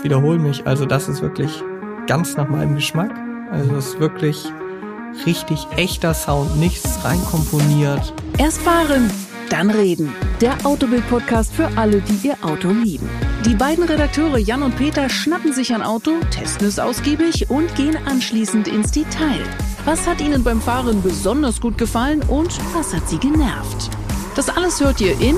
Ich 0.00 0.04
wiederhole 0.04 0.38
mich, 0.38 0.66
also 0.66 0.86
das 0.86 1.10
ist 1.10 1.20
wirklich 1.20 1.62
ganz 2.06 2.34
nach 2.34 2.48
meinem 2.48 2.74
Geschmack. 2.74 3.10
Also 3.52 3.76
es 3.76 3.88
ist 3.88 4.00
wirklich 4.00 4.46
richtig 5.26 5.66
echter 5.76 6.14
Sound, 6.14 6.56
nichts 6.58 7.04
reinkomponiert. 7.04 8.14
Erst 8.38 8.62
fahren, 8.62 9.10
dann 9.50 9.68
reden. 9.68 10.10
Der 10.40 10.56
Autobild-Podcast 10.64 11.52
für 11.52 11.68
alle, 11.76 12.00
die 12.00 12.28
ihr 12.28 12.36
Auto 12.40 12.70
lieben. 12.70 13.10
Die 13.44 13.54
beiden 13.54 13.84
Redakteure 13.84 14.38
Jan 14.38 14.62
und 14.62 14.74
Peter 14.74 15.10
schnappen 15.10 15.52
sich 15.52 15.74
ein 15.74 15.82
Auto, 15.82 16.12
testen 16.30 16.66
es 16.66 16.78
ausgiebig 16.78 17.50
und 17.50 17.74
gehen 17.74 17.98
anschließend 18.06 18.68
ins 18.68 18.92
Detail. 18.92 19.44
Was 19.84 20.08
hat 20.08 20.22
ihnen 20.22 20.42
beim 20.42 20.62
Fahren 20.62 21.02
besonders 21.02 21.60
gut 21.60 21.76
gefallen 21.76 22.22
und 22.26 22.58
was 22.74 22.94
hat 22.94 23.06
sie 23.06 23.18
genervt? 23.18 23.90
Das 24.34 24.48
alles 24.48 24.80
hört 24.80 24.98
ihr 25.02 25.20
in 25.20 25.36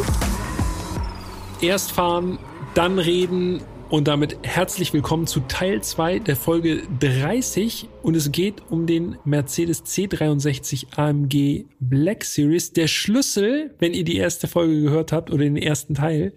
Erst 1.60 1.90
fahren, 1.90 2.38
dann 2.74 3.00
reden 3.00 3.60
und 3.92 4.08
damit 4.08 4.38
herzlich 4.42 4.94
willkommen 4.94 5.26
zu 5.26 5.40
Teil 5.40 5.82
2 5.82 6.20
der 6.20 6.34
Folge 6.34 6.80
30 7.00 7.90
und 8.02 8.16
es 8.16 8.32
geht 8.32 8.62
um 8.70 8.86
den 8.86 9.18
Mercedes 9.26 9.84
C63 9.84 10.96
AMG 10.96 11.66
Black 11.78 12.24
Series. 12.24 12.72
Der 12.72 12.86
Schlüssel, 12.86 13.74
wenn 13.80 13.92
ihr 13.92 14.04
die 14.04 14.16
erste 14.16 14.48
Folge 14.48 14.80
gehört 14.80 15.12
habt 15.12 15.30
oder 15.30 15.44
den 15.44 15.58
ersten 15.58 15.94
Teil, 15.94 16.32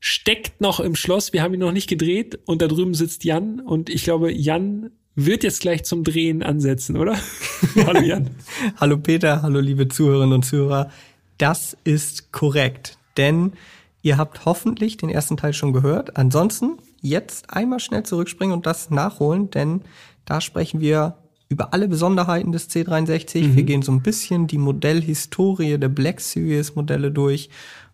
steckt 0.00 0.60
noch 0.60 0.80
im 0.80 0.94
Schloss. 0.94 1.32
Wir 1.32 1.40
haben 1.40 1.54
ihn 1.54 1.60
noch 1.60 1.72
nicht 1.72 1.88
gedreht 1.88 2.40
und 2.44 2.60
da 2.60 2.66
drüben 2.66 2.92
sitzt 2.92 3.24
Jan 3.24 3.60
und 3.60 3.88
ich 3.88 4.04
glaube, 4.04 4.30
Jan 4.30 4.90
wird 5.14 5.44
jetzt 5.44 5.62
gleich 5.62 5.84
zum 5.84 6.04
Drehen 6.04 6.42
ansetzen, 6.42 6.98
oder? 6.98 7.16
hallo 7.86 8.02
Jan. 8.02 8.28
hallo 8.76 8.98
Peter, 8.98 9.40
hallo 9.40 9.60
liebe 9.60 9.88
Zuhörerinnen 9.88 10.34
und 10.34 10.44
Zuhörer. 10.44 10.90
Das 11.38 11.74
ist 11.84 12.32
korrekt, 12.32 12.98
denn 13.16 13.54
ihr 14.02 14.18
habt 14.18 14.44
hoffentlich 14.44 14.98
den 14.98 15.08
ersten 15.08 15.38
Teil 15.38 15.54
schon 15.54 15.72
gehört. 15.72 16.18
Ansonsten 16.18 16.76
jetzt 17.00 17.50
einmal 17.50 17.80
schnell 17.80 18.02
zurückspringen 18.02 18.54
und 18.54 18.66
das 18.66 18.90
nachholen, 18.90 19.50
denn 19.50 19.82
da 20.24 20.40
sprechen 20.40 20.80
wir 20.80 21.16
über 21.48 21.72
alle 21.72 21.88
Besonderheiten 21.88 22.52
des 22.52 22.68
C63. 22.70 23.42
Mhm. 23.42 23.56
Wir 23.56 23.62
gehen 23.62 23.82
so 23.82 23.92
ein 23.92 24.02
bisschen 24.02 24.46
die 24.46 24.58
Modellhistorie 24.58 25.78
der 25.78 25.88
Black 25.88 26.20
Series 26.20 26.74
Modelle 26.74 27.10
durch. 27.10 27.48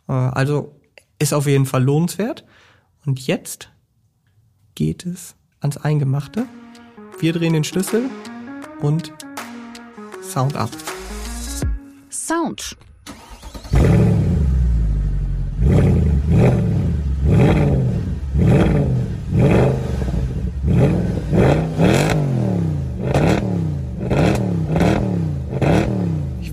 Äh, 0.09 0.13
also 0.13 0.75
ist 1.19 1.33
auf 1.33 1.47
jeden 1.47 1.67
Fall 1.67 1.85
lohnenswert. 1.85 2.45
Und 3.07 3.27
jetzt 3.27 3.71
geht 4.75 5.07
es 5.07 5.37
ans 5.61 5.77
Eingemachte. 5.77 6.47
Wir 7.21 7.33
drehen 7.33 7.53
den 7.53 7.65
Schlüssel 7.65 8.11
und 8.81 9.13
Sound 10.23 10.57
ab. 10.57 10.71
Sound. 12.11 12.77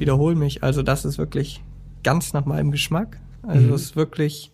Wiederhole 0.02 0.36
mich. 0.36 0.64
Also 0.64 0.84
das 0.84 1.06
ist 1.06 1.18
wirklich 1.18 1.64
ganz 2.04 2.34
nach 2.34 2.46
meinem 2.46 2.72
Geschmack. 2.72 3.22
Also 3.44 3.68
mhm. 3.68 3.74
es 3.74 3.82
ist 3.84 3.96
wirklich 3.96 4.52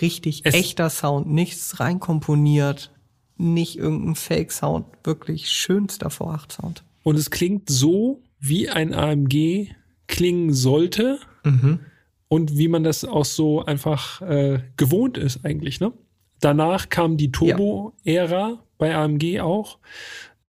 richtig 0.00 0.42
es 0.44 0.54
echter 0.54 0.90
Sound, 0.90 1.28
nichts 1.28 1.78
reinkomponiert, 1.78 2.92
nicht 3.36 3.76
irgendein 3.76 4.16
Fake-Sound, 4.16 4.86
wirklich 5.04 5.48
schönster 5.48 6.08
V8-Sound. 6.08 6.82
Und 7.02 7.16
es 7.16 7.30
klingt 7.30 7.70
so, 7.70 8.22
wie 8.38 8.68
ein 8.68 8.94
AMG 8.94 9.68
klingen 10.06 10.52
sollte 10.52 11.18
mhm. 11.44 11.80
und 12.28 12.58
wie 12.58 12.68
man 12.68 12.82
das 12.82 13.04
auch 13.04 13.24
so 13.24 13.64
einfach 13.64 14.20
äh, 14.22 14.60
gewohnt 14.76 15.16
ist 15.18 15.44
eigentlich. 15.44 15.80
Ne? 15.80 15.92
Danach 16.40 16.88
kam 16.88 17.16
die 17.16 17.30
Turbo-Ära 17.30 18.48
ja. 18.48 18.58
bei 18.78 18.94
AMG 18.94 19.40
auch. 19.40 19.78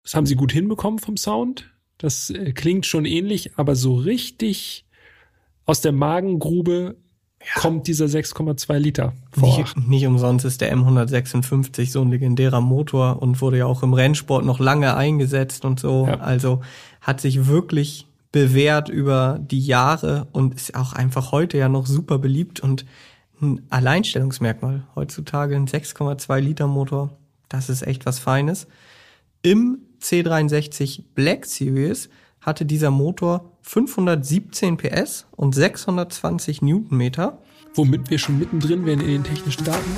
Das 0.04 0.16
haben 0.16 0.26
sie 0.26 0.36
gut 0.36 0.52
hinbekommen 0.52 1.00
vom 1.00 1.18
Sound. 1.18 1.71
Das 2.02 2.32
äh, 2.32 2.52
klingt 2.52 2.86
schon 2.86 3.06
ähnlich, 3.06 3.58
aber 3.58 3.76
so 3.76 3.96
richtig 3.96 4.86
aus 5.66 5.82
der 5.82 5.92
Magengrube 5.92 6.96
ja. 7.40 7.62
kommt 7.62 7.88
dieser 7.88 8.06
6,2 8.06 8.78
Liter 8.80 9.14
vor. 9.32 9.58
Nicht, 9.60 9.78
nicht, 9.88 10.08
umsonst 10.08 10.44
ist 10.44 10.62
der 10.62 10.76
M156 10.76 11.92
so 11.92 12.02
ein 12.02 12.10
legendärer 12.10 12.60
Motor 12.60 13.22
und 13.22 13.40
wurde 13.42 13.60
ja 13.60 13.66
auch 13.68 13.84
im 13.84 13.94
Rennsport 13.94 14.44
noch 14.46 14.60
lange 14.60 14.96
eingesetzt 14.96 15.64
und 15.64 15.80
so. 15.80 16.08
Ja. 16.08 16.20
Also 16.20 16.62
hat 17.02 17.22
sich 17.22 17.46
wirklich 17.48 18.08
bewährt 18.32 18.90
über 18.90 19.40
die 19.40 19.64
Jahre 19.64 20.28
und 20.32 20.56
ist 20.56 20.76
auch 20.76 20.94
einfach 20.94 21.32
heute 21.32 21.58
ja 21.58 21.70
noch 21.70 21.86
super 21.86 22.18
beliebt 22.18 22.62
und 22.62 22.86
ein 23.42 23.62
Alleinstellungsmerkmal. 23.70 24.88
Heutzutage 24.96 25.56
ein 25.56 25.68
6,2 25.68 26.40
Liter 26.40 26.68
Motor. 26.68 27.12
Das 27.50 27.70
ist 27.70 27.86
echt 27.86 28.06
was 28.06 28.18
Feines. 28.20 28.68
Im 29.44 29.80
C63 30.02 31.04
Black 31.16 31.46
Series 31.46 32.10
hatte 32.42 32.66
dieser 32.66 32.92
Motor 32.92 33.52
517 33.62 34.78
PS 34.78 35.28
und 35.32 35.54
620 35.54 36.62
Newtonmeter. 36.62 37.38
Womit 37.76 38.10
wir 38.10 38.18
schon 38.18 38.40
mittendrin 38.40 38.86
wären 38.86 39.00
in 39.00 39.08
den 39.08 39.24
technischen 39.24 39.64
Daten. 39.64 39.92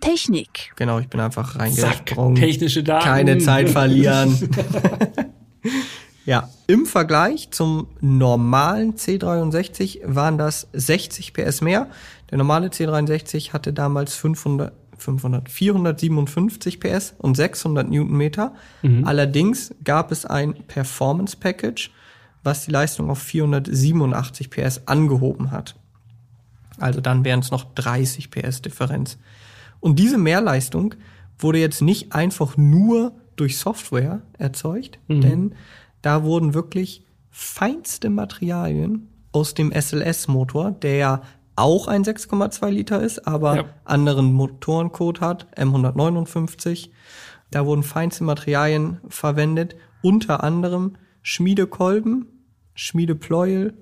Technik. 0.00 0.72
Genau, 0.76 1.00
ich 1.00 1.08
bin 1.08 1.18
einfach 1.18 1.58
reingesprungen. 1.58 2.36
technische 2.36 2.84
Daten. 2.84 3.04
Keine 3.04 3.38
Zeit 3.38 3.70
verlieren. 3.70 4.38
ja, 6.26 6.48
im 6.68 6.86
Vergleich 6.86 7.50
zum 7.50 7.88
normalen 8.00 8.94
C63 8.94 10.02
waren 10.04 10.38
das 10.38 10.68
60 10.72 11.32
PS 11.32 11.60
mehr. 11.60 11.88
Der 12.30 12.38
normale 12.38 12.68
C63 12.68 13.52
hatte 13.52 13.72
damals 13.72 14.14
500 14.14 14.72
500, 14.98 15.48
457 15.48 16.80
PS 16.80 17.14
und 17.18 17.36
600 17.36 17.88
Newtonmeter. 17.88 18.54
Mhm. 18.82 19.06
Allerdings 19.06 19.74
gab 19.84 20.12
es 20.12 20.26
ein 20.26 20.54
Performance 20.66 21.36
Package, 21.36 21.90
was 22.42 22.64
die 22.64 22.70
Leistung 22.70 23.10
auf 23.10 23.18
487 23.18 24.50
PS 24.50 24.82
angehoben 24.86 25.50
hat. 25.50 25.76
Also 26.78 27.00
dann 27.00 27.24
wären 27.24 27.40
es 27.40 27.50
noch 27.50 27.64
30 27.74 28.30
PS 28.30 28.62
Differenz. 28.62 29.18
Und 29.80 29.98
diese 29.98 30.18
Mehrleistung 30.18 30.94
wurde 31.38 31.58
jetzt 31.58 31.82
nicht 31.82 32.12
einfach 32.12 32.56
nur 32.56 33.12
durch 33.36 33.58
Software 33.58 34.22
erzeugt, 34.38 34.98
mhm. 35.08 35.20
denn 35.20 35.54
da 36.02 36.22
wurden 36.22 36.54
wirklich 36.54 37.04
feinste 37.30 38.08
Materialien 38.10 39.08
aus 39.32 39.54
dem 39.54 39.72
SLS-Motor, 39.72 40.70
der 40.70 40.96
ja 40.96 41.22
auch 41.56 41.88
ein 41.88 42.04
6,2 42.04 42.70
Liter 42.70 43.02
ist, 43.02 43.26
aber 43.26 43.56
ja. 43.56 43.64
anderen 43.84 44.32
Motorencode 44.32 45.20
hat, 45.20 45.46
M159. 45.56 46.90
Da 47.50 47.64
wurden 47.64 47.82
feinste 47.82 48.24
Materialien 48.24 49.00
verwendet, 49.08 49.76
unter 50.02 50.44
anderem 50.44 50.96
Schmiedekolben, 51.22 52.26
Schmiedepleuel, 52.74 53.74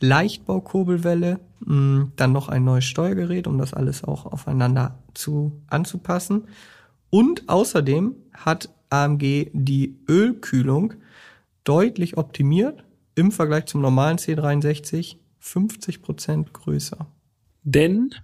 Leichtbaukurbelwelle, 0.00 1.40
mm, 1.60 2.02
dann 2.16 2.32
noch 2.32 2.48
ein 2.48 2.64
neues 2.64 2.84
Steuergerät, 2.84 3.46
um 3.46 3.58
das 3.58 3.74
alles 3.74 4.04
auch 4.04 4.26
aufeinander 4.26 4.98
zu 5.14 5.60
anzupassen. 5.68 6.48
Und 7.10 7.48
außerdem 7.48 8.14
hat 8.32 8.70
AMG 8.90 9.50
die 9.52 9.98
Ölkühlung 10.08 10.94
deutlich 11.64 12.16
optimiert 12.16 12.84
im 13.14 13.32
Vergleich 13.32 13.66
zum 13.66 13.82
normalen 13.82 14.16
C63 14.16 15.16
50 15.38 16.02
Prozent 16.02 16.52
größer. 16.52 17.06
Denn 17.70 18.14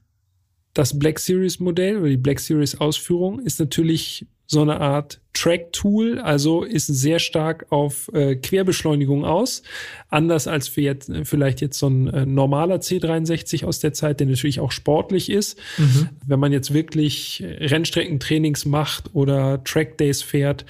das 0.73 0.99
Black 0.99 1.19
Series 1.19 1.61
Modell 1.61 1.99
oder 1.99 2.09
die 2.09 2.17
Black 2.17 2.41
Series 2.41 2.81
Ausführung 2.81 3.41
ist 3.41 3.61
natürlich 3.61 4.27
so 4.47 4.63
eine 4.63 4.81
Art 4.81 5.21
Track-Tool, 5.35 6.19
also 6.19 6.65
ist 6.65 6.87
sehr 6.87 7.19
stark 7.19 7.67
auf 7.71 8.11
äh, 8.15 8.37
Querbeschleunigung 8.37 9.25
aus. 9.25 9.63
Anders 10.09 10.47
als 10.49 10.69
für 10.69 10.81
jetzt, 10.81 11.11
vielleicht 11.25 11.61
jetzt 11.61 11.79
so 11.79 11.89
ein 11.89 12.09
äh, 12.09 12.25
normaler 12.25 12.77
C63 12.77 13.67
aus 13.67 13.81
der 13.81 13.93
Zeit, 13.93 14.21
der 14.21 14.29
natürlich 14.29 14.61
auch 14.61 14.73
sportlich 14.73 15.29
ist. 15.29 15.59
Mhm. 15.77 16.09
Wenn 16.27 16.41
man 16.41 16.53
jetzt 16.53 16.73
wirklich 16.73 17.43
Rennstreckentrainings 17.45 18.65
macht 18.65 19.15
oder 19.15 19.63
Track 19.65 19.99
Days 19.99 20.23
fährt, 20.23 20.65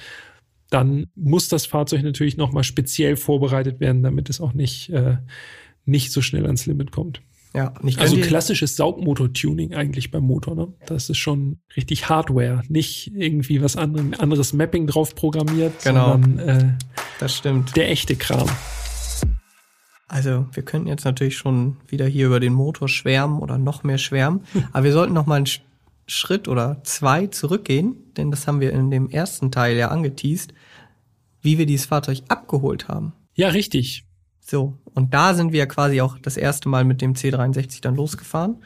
dann 0.69 1.07
muss 1.15 1.47
das 1.47 1.65
Fahrzeug 1.65 2.03
natürlich 2.03 2.35
nochmal 2.35 2.65
speziell 2.65 3.15
vorbereitet 3.15 3.79
werden, 3.79 4.03
damit 4.03 4.29
es 4.29 4.41
auch 4.41 4.53
nicht, 4.53 4.89
äh, 4.89 5.17
nicht 5.85 6.11
so 6.11 6.21
schnell 6.21 6.45
ans 6.45 6.65
Limit 6.65 6.91
kommt. 6.91 7.21
Ja, 7.55 7.73
nicht 7.81 7.99
also 7.99 8.17
klassisches 8.17 8.75
Saugmotor-Tuning 8.75 9.73
eigentlich 9.73 10.11
beim 10.11 10.23
Motor. 10.23 10.55
Ne? 10.55 10.73
Das 10.85 11.09
ist 11.09 11.17
schon 11.17 11.59
richtig 11.77 12.09
Hardware, 12.09 12.61
nicht 12.67 13.11
irgendwie 13.15 13.61
was 13.61 13.75
anderem, 13.75 14.13
anderes 14.17 14.53
Mapping 14.53 14.87
drauf 14.87 15.15
programmiert, 15.15 15.73
genau. 15.83 16.11
sondern 16.11 16.39
äh, 16.39 16.77
das 17.19 17.35
stimmt. 17.35 17.75
Der 17.75 17.89
echte 17.89 18.15
Kram. 18.15 18.49
Also 20.07 20.45
wir 20.51 20.63
könnten 20.63 20.87
jetzt 20.87 21.05
natürlich 21.05 21.37
schon 21.37 21.77
wieder 21.87 22.05
hier 22.05 22.27
über 22.27 22.39
den 22.39 22.53
Motor 22.53 22.87
schwärmen 22.87 23.39
oder 23.39 23.57
noch 23.57 23.83
mehr 23.83 23.97
schwärmen, 23.97 24.41
aber 24.73 24.83
wir 24.83 24.93
sollten 24.93 25.13
noch 25.13 25.25
mal 25.25 25.35
einen 25.35 25.49
Schritt 26.07 26.47
oder 26.47 26.83
zwei 26.83 27.27
zurückgehen, 27.27 27.95
denn 28.15 28.31
das 28.31 28.47
haben 28.47 28.59
wir 28.59 28.71
in 28.71 28.91
dem 28.91 29.09
ersten 29.09 29.51
Teil 29.51 29.75
ja 29.75 29.87
angeteased, 29.89 30.53
wie 31.41 31.57
wir 31.57 31.65
dieses 31.65 31.87
Fahrzeug 31.87 32.21
abgeholt 32.27 32.87
haben. 32.87 33.13
Ja, 33.33 33.49
richtig. 33.49 34.04
So, 34.47 34.77
und 34.93 35.11
da 35.15 35.33
sind 35.33 35.53
wir 35.53 35.65
quasi 35.65 36.01
auch 36.01 36.19
das 36.19 36.37
erste 36.37 36.69
Mal 36.69 36.83
mit 36.85 37.01
dem 37.01 37.13
C63 37.13 37.81
dann 37.81 37.95
losgefahren. 37.95 38.63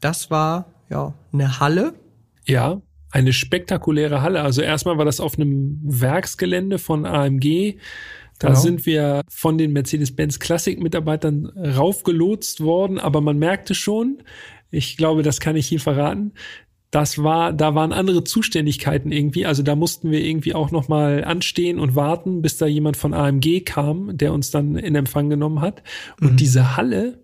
Das 0.00 0.30
war 0.30 0.72
ja 0.88 1.12
eine 1.34 1.60
Halle. 1.60 1.92
Ja, 2.46 2.80
eine 3.10 3.34
spektakuläre 3.34 4.22
Halle. 4.22 4.40
Also 4.40 4.62
erstmal 4.62 4.96
war 4.96 5.04
das 5.04 5.20
auf 5.20 5.38
einem 5.38 5.78
Werksgelände 5.82 6.78
von 6.78 7.04
AMG. 7.04 7.76
Da 8.38 8.48
Genau. 8.48 8.60
sind 8.60 8.86
wir 8.86 9.20
von 9.28 9.58
den 9.58 9.72
Mercedes-Benz 9.74 10.38
Classic-Mitarbeitern 10.38 11.46
raufgelotst 11.46 12.62
worden, 12.62 12.98
aber 12.98 13.20
man 13.20 13.36
merkte 13.38 13.74
schon, 13.74 14.22
ich 14.70 14.96
glaube, 14.96 15.22
das 15.22 15.40
kann 15.40 15.56
ich 15.56 15.66
hier 15.66 15.80
verraten, 15.80 16.32
das 16.90 17.22
war, 17.22 17.52
da 17.52 17.74
waren 17.74 17.92
andere 17.92 18.24
Zuständigkeiten 18.24 19.12
irgendwie. 19.12 19.44
Also 19.44 19.62
da 19.62 19.76
mussten 19.76 20.10
wir 20.10 20.24
irgendwie 20.24 20.54
auch 20.54 20.70
noch 20.70 20.88
mal 20.88 21.22
anstehen 21.24 21.78
und 21.78 21.94
warten, 21.94 22.40
bis 22.40 22.56
da 22.56 22.66
jemand 22.66 22.96
von 22.96 23.12
AMG 23.12 23.60
kam, 23.64 24.16
der 24.16 24.32
uns 24.32 24.50
dann 24.50 24.76
in 24.76 24.94
Empfang 24.94 25.28
genommen 25.28 25.60
hat. 25.60 25.82
Und 26.20 26.40
diese 26.40 26.76
Halle, 26.76 27.22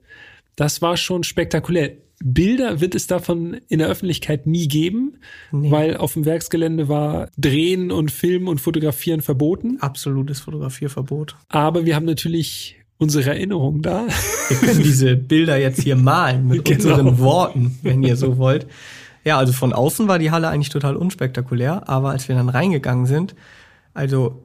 das 0.56 0.82
war 0.82 0.96
schon 0.98 1.24
spektakulär. 1.24 1.92
Bilder 2.22 2.80
wird 2.80 2.94
es 2.94 3.06
davon 3.06 3.56
in 3.68 3.80
der 3.80 3.88
Öffentlichkeit 3.88 4.46
nie 4.46 4.68
geben, 4.68 5.14
Nee. 5.50 5.70
weil 5.70 5.96
auf 5.96 6.12
dem 6.14 6.24
Werksgelände 6.26 6.88
war 6.88 7.28
Drehen 7.36 7.90
und 7.90 8.10
Filmen 8.12 8.48
und 8.48 8.60
Fotografieren 8.60 9.20
verboten. 9.20 9.78
Absolutes 9.80 10.40
Fotografierverbot. 10.40 11.36
Aber 11.48 11.84
wir 11.86 11.96
haben 11.96 12.04
natürlich 12.06 12.76
unsere 12.98 13.30
Erinnerungen 13.30 13.82
da. 13.82 14.06
Wir 14.48 14.56
können 14.58 14.82
diese 14.82 15.16
Bilder 15.16 15.58
jetzt 15.58 15.82
hier 15.82 15.96
malen 15.96 16.46
mit 16.46 16.64
Genau. 16.68 16.74
unseren 16.90 17.18
Worten, 17.18 17.78
wenn 17.82 18.02
ihr 18.04 18.16
so 18.16 18.38
wollt. 18.38 18.66
Ja, 19.24 19.38
also 19.38 19.52
von 19.52 19.72
außen 19.72 20.06
war 20.06 20.18
die 20.18 20.30
Halle 20.30 20.48
eigentlich 20.48 20.68
total 20.68 20.96
unspektakulär, 20.96 21.88
aber 21.88 22.10
als 22.10 22.28
wir 22.28 22.36
dann 22.36 22.50
reingegangen 22.50 23.06
sind, 23.06 23.34
also 23.94 24.42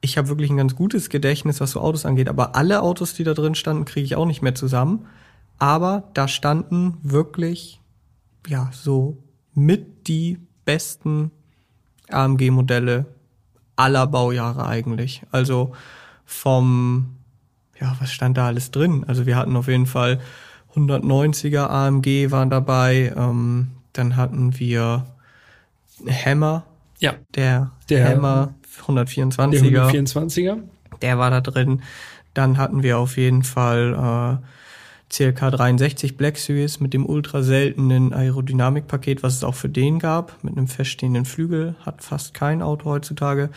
ich 0.00 0.18
habe 0.18 0.28
wirklich 0.28 0.50
ein 0.50 0.56
ganz 0.56 0.76
gutes 0.76 1.08
Gedächtnis, 1.08 1.60
was 1.60 1.72
so 1.72 1.80
Autos 1.80 2.04
angeht, 2.04 2.28
aber 2.28 2.56
alle 2.56 2.82
Autos, 2.82 3.14
die 3.14 3.24
da 3.24 3.34
drin 3.34 3.54
standen, 3.54 3.84
kriege 3.84 4.04
ich 4.04 4.16
auch 4.16 4.26
nicht 4.26 4.42
mehr 4.42 4.54
zusammen. 4.54 5.06
Aber 5.58 6.10
da 6.14 6.28
standen 6.28 6.98
wirklich, 7.02 7.80
ja, 8.46 8.70
so 8.72 9.18
mit 9.54 10.08
die 10.08 10.38
besten 10.64 11.30
AMG-Modelle 12.10 13.06
aller 13.76 14.06
Baujahre 14.06 14.66
eigentlich. 14.66 15.22
Also 15.30 15.72
vom, 16.24 17.16
ja, 17.80 17.96
was 17.98 18.12
stand 18.12 18.36
da 18.36 18.48
alles 18.48 18.70
drin? 18.70 19.04
Also 19.06 19.26
wir 19.26 19.36
hatten 19.36 19.56
auf 19.56 19.68
jeden 19.68 19.86
Fall 19.86 20.20
190er 20.74 21.68
AMG 21.68 22.30
waren 22.30 22.50
dabei, 22.50 23.12
ähm, 23.16 23.70
dann 23.94 24.16
hatten 24.16 24.58
wir 24.58 25.04
Hammer, 26.06 26.64
Ja, 26.98 27.14
der, 27.34 27.70
Der- 27.88 28.08
Hammer 28.08 28.54
der 28.88 29.04
124er, 29.06 29.90
124er. 29.90 30.58
der 31.02 31.18
war 31.18 31.30
da 31.30 31.40
drin. 31.40 31.82
Dann 32.34 32.58
hatten 32.58 32.82
wir 32.82 32.98
auf 32.98 33.16
jeden 33.16 33.44
Fall 33.44 34.40
äh, 34.42 34.44
CLK 35.08 35.50
63 35.52 36.16
Black 36.16 36.36
Series 36.36 36.80
mit 36.80 36.92
dem 36.92 37.06
ultra 37.06 37.42
seltenen 37.42 38.12
Aerodynamikpaket, 38.12 39.22
was 39.22 39.34
es 39.36 39.44
auch 39.44 39.54
für 39.54 39.68
den 39.68 40.00
gab, 40.00 40.42
mit 40.42 40.56
einem 40.56 40.66
feststehenden 40.66 41.24
Flügel, 41.24 41.76
hat 41.86 42.02
fast 42.02 42.34
kein 42.34 42.60
Auto 42.62 42.86
heutzutage. 42.86 43.50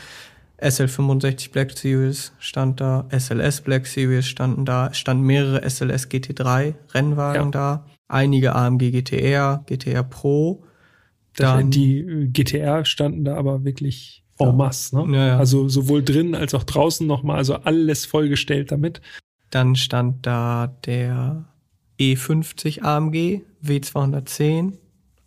SL 0.59 0.87
65 0.87 1.51
Black 1.51 1.71
Series 1.71 2.31
stand 2.39 2.79
da, 2.81 3.05
SLS 3.11 3.61
Black 3.61 3.87
Series 3.87 4.27
standen 4.27 4.65
da, 4.65 4.93
standen 4.93 5.23
mehrere 5.23 5.67
SLS 5.67 6.09
GT3 6.09 6.73
Rennwagen 6.93 7.45
Ja. 7.45 7.51
da, 7.51 7.85
einige 8.07 8.55
AMG 8.55 8.91
GTR, 8.91 9.63
GTR 9.65 10.03
Pro, 10.03 10.63
dann 11.35 11.71
die 11.71 11.99
äh, 11.99 12.27
GTR 12.27 12.85
standen 12.85 13.25
da 13.25 13.35
aber 13.35 13.63
wirklich 13.63 14.23
en 14.39 14.55
masse. 14.55 14.95
Ne? 14.95 15.17
Ja, 15.17 15.27
ja. 15.27 15.37
Also 15.37 15.69
sowohl 15.69 16.03
drin 16.03 16.35
als 16.35 16.53
auch 16.53 16.63
draußen 16.63 17.05
nochmal, 17.05 17.37
also 17.37 17.55
alles 17.55 18.05
vollgestellt 18.05 18.71
damit. 18.71 19.01
Dann 19.49 19.75
stand 19.75 20.25
da 20.25 20.75
der 20.85 21.45
E50 21.99 22.81
AMG 22.81 23.41
W210, 23.63 24.73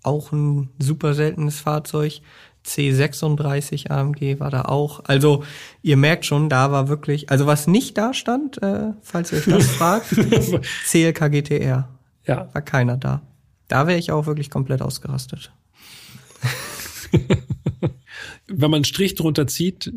auch 0.03 0.32
ein 0.32 0.71
super 0.79 1.15
seltenes 1.15 1.61
Fahrzeug. 1.61 2.21
C36 2.65 3.91
AMG 3.91 4.38
war 4.38 4.50
da 4.50 4.62
auch. 4.62 5.00
Also 5.06 5.44
ihr 5.82 5.97
merkt 5.97 6.27
schon, 6.27 6.50
da 6.50 6.71
war 6.71 6.88
wirklich, 6.88 7.31
also 7.31 7.47
was 7.47 7.67
nicht 7.67 7.97
da 7.97 8.12
stand, 8.12 8.62
äh, 8.62 8.93
falls 9.00 9.32
ihr 9.32 9.38
euch 9.38 9.47
das 9.47 9.67
fragt, 9.77 10.09
CLK 10.87 11.31
GTR, 11.31 11.88
Ja, 12.31 12.49
war 12.53 12.62
keiner 12.62 12.97
da. 12.97 13.23
Da 13.67 13.88
wäre 13.88 13.99
ich 13.99 14.12
auch 14.12 14.27
wirklich 14.27 14.50
komplett 14.50 14.82
ausgerastet. 14.82 15.50
wenn 18.47 18.71
man 18.71 18.75
einen 18.75 18.85
Strich 18.85 19.17
drunter 19.17 19.49
zieht, 19.49 19.93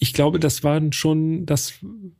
ich 0.00 0.12
glaube, 0.12 0.40
das 0.40 0.64
waren 0.64 0.92
schon, 0.92 1.46
das 1.46 1.74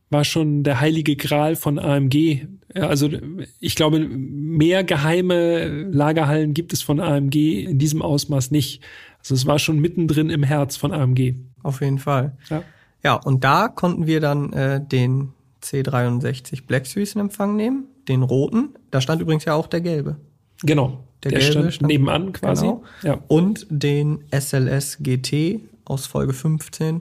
war 0.09 0.23
schon 0.23 0.63
der 0.63 0.81
heilige 0.81 1.17
Gral 1.17 1.57
von 1.57 1.81
AMG. 1.81 2.47
Also 2.75 3.11
ich 3.59 3.75
glaube, 3.75 3.99
mehr 3.99 4.85
geheime 4.85 5.83
Lagerhallen 5.91 6.55
gibt 6.55 6.73
es 6.73 6.83
von 6.83 7.01
AMG 7.01 7.65
in 7.65 7.81
diesem 7.81 8.03
Ausmaß 8.03 8.53
nicht. 8.53 8.85
Also 9.19 9.35
es 9.35 9.47
war 9.47 9.59
schon 9.59 9.81
mittendrin 9.81 10.31
im 10.31 10.45
Herz 10.45 10.77
von 10.77 10.93
AMG. 10.93 11.35
Auf 11.65 11.81
jeden 11.81 11.99
Fall. 11.99 12.37
Ja. 12.51 12.63
Ja, 13.03 13.15
und 13.15 13.43
da 13.43 13.67
konnten 13.67 14.07
wir 14.07 14.21
dann 14.21 14.53
äh, 14.53 14.81
den 14.81 15.33
C63 15.61 16.67
Black 16.67 16.87
Series 16.87 17.17
in 17.17 17.23
Empfang 17.23 17.57
nehmen, 17.57 17.87
den 18.11 18.23
roten. 18.23 18.71
Da 18.91 19.01
stand 19.01 19.23
übrigens 19.23 19.45
ja 19.47 19.55
auch 19.55 19.67
der 19.69 19.81
gelbe. 19.81 20.17
Genau. 20.63 21.05
Der 21.23 21.31
Der, 21.33 21.41
gelbe 21.41 21.53
stand, 21.53 21.75
stand- 21.75 21.89
nebenan 21.93 22.33
quasi. 22.33 22.67
Genau. 22.67 22.83
Ja. 23.03 23.19
Und 23.29 23.67
den 23.71 24.25
SLS 24.31 24.99
GT 25.01 25.61
aus 25.85 26.07
Folge 26.07 26.33
15, 26.33 27.01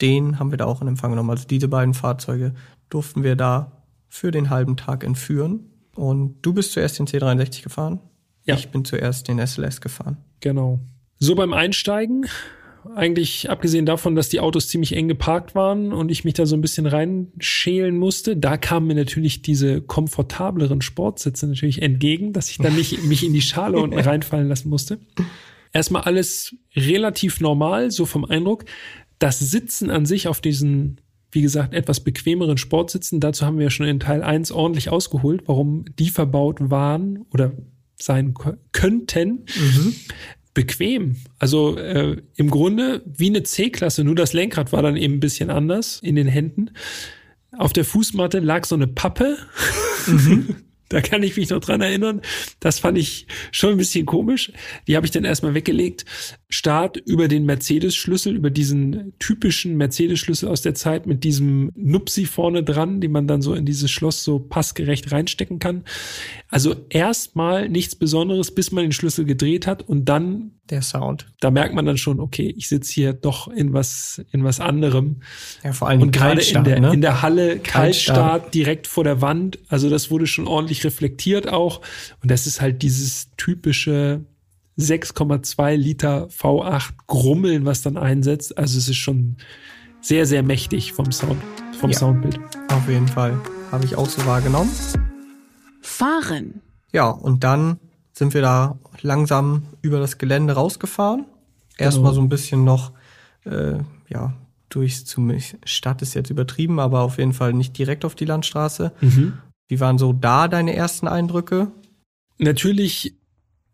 den 0.00 0.38
haben 0.38 0.50
wir 0.50 0.58
da 0.58 0.64
auch 0.66 0.82
in 0.82 0.88
Empfang 0.88 1.10
genommen. 1.12 1.30
Also 1.30 1.46
diese 1.46 1.68
beiden 1.68 1.94
Fahrzeuge 1.94 2.54
durften 2.90 3.22
wir 3.22 3.36
da 3.36 3.72
für 4.08 4.30
den 4.30 4.50
halben 4.50 4.76
Tag 4.76 5.04
entführen. 5.04 5.60
Und 5.94 6.36
du 6.42 6.52
bist 6.52 6.72
zuerst 6.72 6.98
den 6.98 7.06
C63 7.06 7.62
gefahren. 7.62 8.00
Ja. 8.44 8.54
Ich 8.54 8.68
bin 8.70 8.84
zuerst 8.84 9.28
den 9.28 9.38
SLS 9.44 9.80
gefahren. 9.80 10.18
Genau. 10.40 10.80
So 11.18 11.34
beim 11.34 11.52
Einsteigen, 11.54 12.26
eigentlich 12.94 13.50
abgesehen 13.50 13.86
davon, 13.86 14.14
dass 14.14 14.28
die 14.28 14.40
Autos 14.40 14.68
ziemlich 14.68 14.94
eng 14.94 15.08
geparkt 15.08 15.54
waren 15.54 15.92
und 15.92 16.10
ich 16.10 16.24
mich 16.24 16.34
da 16.34 16.46
so 16.46 16.56
ein 16.56 16.60
bisschen 16.60 16.86
reinschälen 16.86 17.98
musste, 17.98 18.36
da 18.36 18.56
kamen 18.56 18.86
mir 18.86 18.94
natürlich 18.94 19.42
diese 19.42 19.80
komfortableren 19.80 20.82
Sportsitze 20.82 21.46
natürlich 21.46 21.82
entgegen, 21.82 22.32
dass 22.32 22.50
ich 22.50 22.58
dann 22.58 22.76
nicht 22.76 23.04
mich 23.08 23.24
in 23.24 23.32
die 23.32 23.42
Schale 23.42 23.78
unten 23.78 23.98
reinfallen 23.98 24.48
lassen 24.48 24.68
musste. 24.68 24.98
Erstmal 25.72 26.02
alles 26.02 26.54
relativ 26.74 27.40
normal, 27.40 27.90
so 27.90 28.06
vom 28.06 28.24
Eindruck. 28.24 28.64
Das 29.18 29.38
Sitzen 29.38 29.90
an 29.90 30.06
sich 30.06 30.28
auf 30.28 30.40
diesen, 30.40 31.00
wie 31.32 31.42
gesagt, 31.42 31.74
etwas 31.74 32.00
bequemeren 32.00 32.58
Sportsitzen, 32.58 33.20
dazu 33.20 33.44
haben 33.44 33.58
wir 33.58 33.64
ja 33.64 33.70
schon 33.70 33.86
in 33.86 34.00
Teil 34.00 34.22
1 34.22 34.52
ordentlich 34.52 34.90
ausgeholt, 34.90 35.42
warum 35.46 35.84
die 35.98 36.10
verbaut 36.10 36.70
waren 36.70 37.24
oder 37.32 37.52
sein 37.98 38.34
könnten 38.72 39.44
bequem. 40.56 41.16
Also 41.38 41.76
äh, 41.76 42.16
im 42.34 42.50
Grunde 42.50 43.02
wie 43.04 43.28
eine 43.28 43.42
C-Klasse, 43.42 44.04
nur 44.04 44.14
das 44.14 44.32
Lenkrad 44.32 44.72
war 44.72 44.82
dann 44.82 44.96
eben 44.96 45.14
ein 45.14 45.20
bisschen 45.20 45.50
anders 45.50 46.00
in 46.02 46.16
den 46.16 46.26
Händen. 46.26 46.70
Auf 47.58 47.74
der 47.74 47.84
Fußmatte 47.84 48.38
lag 48.38 48.64
so 48.64 48.74
eine 48.74 48.86
Pappe. 48.86 49.36
da 50.88 51.00
kann 51.00 51.22
ich 51.22 51.36
mich 51.36 51.50
noch 51.50 51.60
dran 51.60 51.80
erinnern. 51.80 52.22
Das 52.60 52.78
fand 52.78 52.98
ich 52.98 53.26
schon 53.50 53.72
ein 53.72 53.76
bisschen 53.76 54.06
komisch. 54.06 54.52
Die 54.86 54.96
habe 54.96 55.06
ich 55.06 55.12
dann 55.12 55.24
erstmal 55.24 55.54
weggelegt. 55.54 56.04
Start 56.48 56.96
über 56.96 57.28
den 57.28 57.44
Mercedes-Schlüssel, 57.44 58.36
über 58.36 58.50
diesen 58.50 59.14
typischen 59.18 59.76
Mercedes-Schlüssel 59.76 60.48
aus 60.48 60.62
der 60.62 60.74
Zeit 60.74 61.06
mit 61.06 61.24
diesem 61.24 61.72
Nupsi 61.74 62.24
vorne 62.24 62.62
dran, 62.62 63.00
den 63.00 63.12
man 63.12 63.26
dann 63.26 63.42
so 63.42 63.54
in 63.54 63.66
dieses 63.66 63.90
Schloss 63.90 64.22
so 64.22 64.38
passgerecht 64.38 65.10
reinstecken 65.10 65.58
kann. 65.58 65.84
Also 66.48 66.76
erstmal 66.88 67.68
nichts 67.68 67.96
Besonderes, 67.96 68.54
bis 68.54 68.70
man 68.70 68.84
den 68.84 68.92
Schlüssel 68.92 69.24
gedreht 69.24 69.66
hat 69.66 69.82
und 69.82 70.04
dann 70.08 70.52
Der 70.70 70.82
Sound. 70.82 71.26
da 71.40 71.52
merkt 71.52 71.74
man 71.74 71.86
dann 71.86 71.96
schon, 71.96 72.18
okay, 72.18 72.52
ich 72.56 72.68
sitze 72.68 72.92
hier 72.92 73.12
doch 73.12 73.46
in 73.46 73.72
was, 73.72 74.20
in 74.32 74.42
was 74.42 74.58
anderem. 74.58 75.20
Ja, 75.62 75.72
vor 75.72 75.88
allem 75.88 76.02
Und 76.02 76.10
gerade 76.10 76.42
in 76.42 76.64
der, 76.64 76.80
ne? 76.80 76.92
in 76.92 77.00
der 77.00 77.22
Halle 77.22 77.58
Kaltstart. 77.60 78.16
Kaltstart 78.16 78.54
direkt 78.54 78.86
vor 78.88 79.04
der 79.04 79.20
Wand. 79.20 79.60
Also 79.68 79.88
das 79.88 80.10
wurde 80.10 80.26
schon 80.26 80.48
ordentlich 80.48 80.82
reflektiert 80.84 81.48
auch. 81.52 81.80
Und 82.20 82.30
das 82.32 82.46
ist 82.48 82.60
halt 82.60 82.82
dieses 82.82 83.28
typische 83.36 84.24
6,2 84.78 85.76
Liter 85.76 86.26
V8 86.28 86.90
Grummeln, 87.06 87.64
was 87.64 87.82
dann 87.82 87.96
einsetzt. 87.96 88.58
Also 88.58 88.76
es 88.78 88.88
ist 88.88 88.96
schon 88.96 89.36
sehr, 90.00 90.26
sehr 90.26 90.42
mächtig 90.42 90.92
vom 90.92 91.12
Sound, 91.12 91.40
vom 91.80 91.90
Ja. 91.90 91.98
Soundbild. 91.98 92.38
Auf 92.68 92.88
jeden 92.88 93.08
Fall. 93.08 93.40
Habe 93.70 93.84
ich 93.84 93.96
auch 93.96 94.08
so 94.08 94.24
wahrgenommen. 94.26 94.70
Fahren. 95.80 96.60
Ja, 96.92 97.08
und 97.10 97.44
dann 97.44 97.78
sind 98.16 98.32
wir 98.34 98.40
da 98.42 98.78
langsam 99.02 99.64
über 99.82 99.98
das 99.98 100.18
Gelände 100.18 100.54
rausgefahren. 100.54 101.26
Erstmal 101.76 102.14
so 102.14 102.20
ein 102.22 102.28
bisschen 102.30 102.64
noch, 102.64 102.92
äh, 103.44 103.78
ja, 104.08 104.32
durchs 104.70 105.04
zum 105.04 105.32
Stadt 105.64 106.02
ist 106.02 106.14
jetzt 106.14 106.30
übertrieben, 106.30 106.80
aber 106.80 107.02
auf 107.02 107.18
jeden 107.18 107.34
Fall 107.34 107.52
nicht 107.52 107.76
direkt 107.76 108.04
auf 108.04 108.14
die 108.14 108.24
Landstraße. 108.24 108.92
Wie 109.68 109.80
waren 109.80 109.98
so 109.98 110.12
da 110.12 110.48
deine 110.48 110.74
ersten 110.74 111.08
Eindrücke? 111.08 111.70
Natürlich 112.38 113.16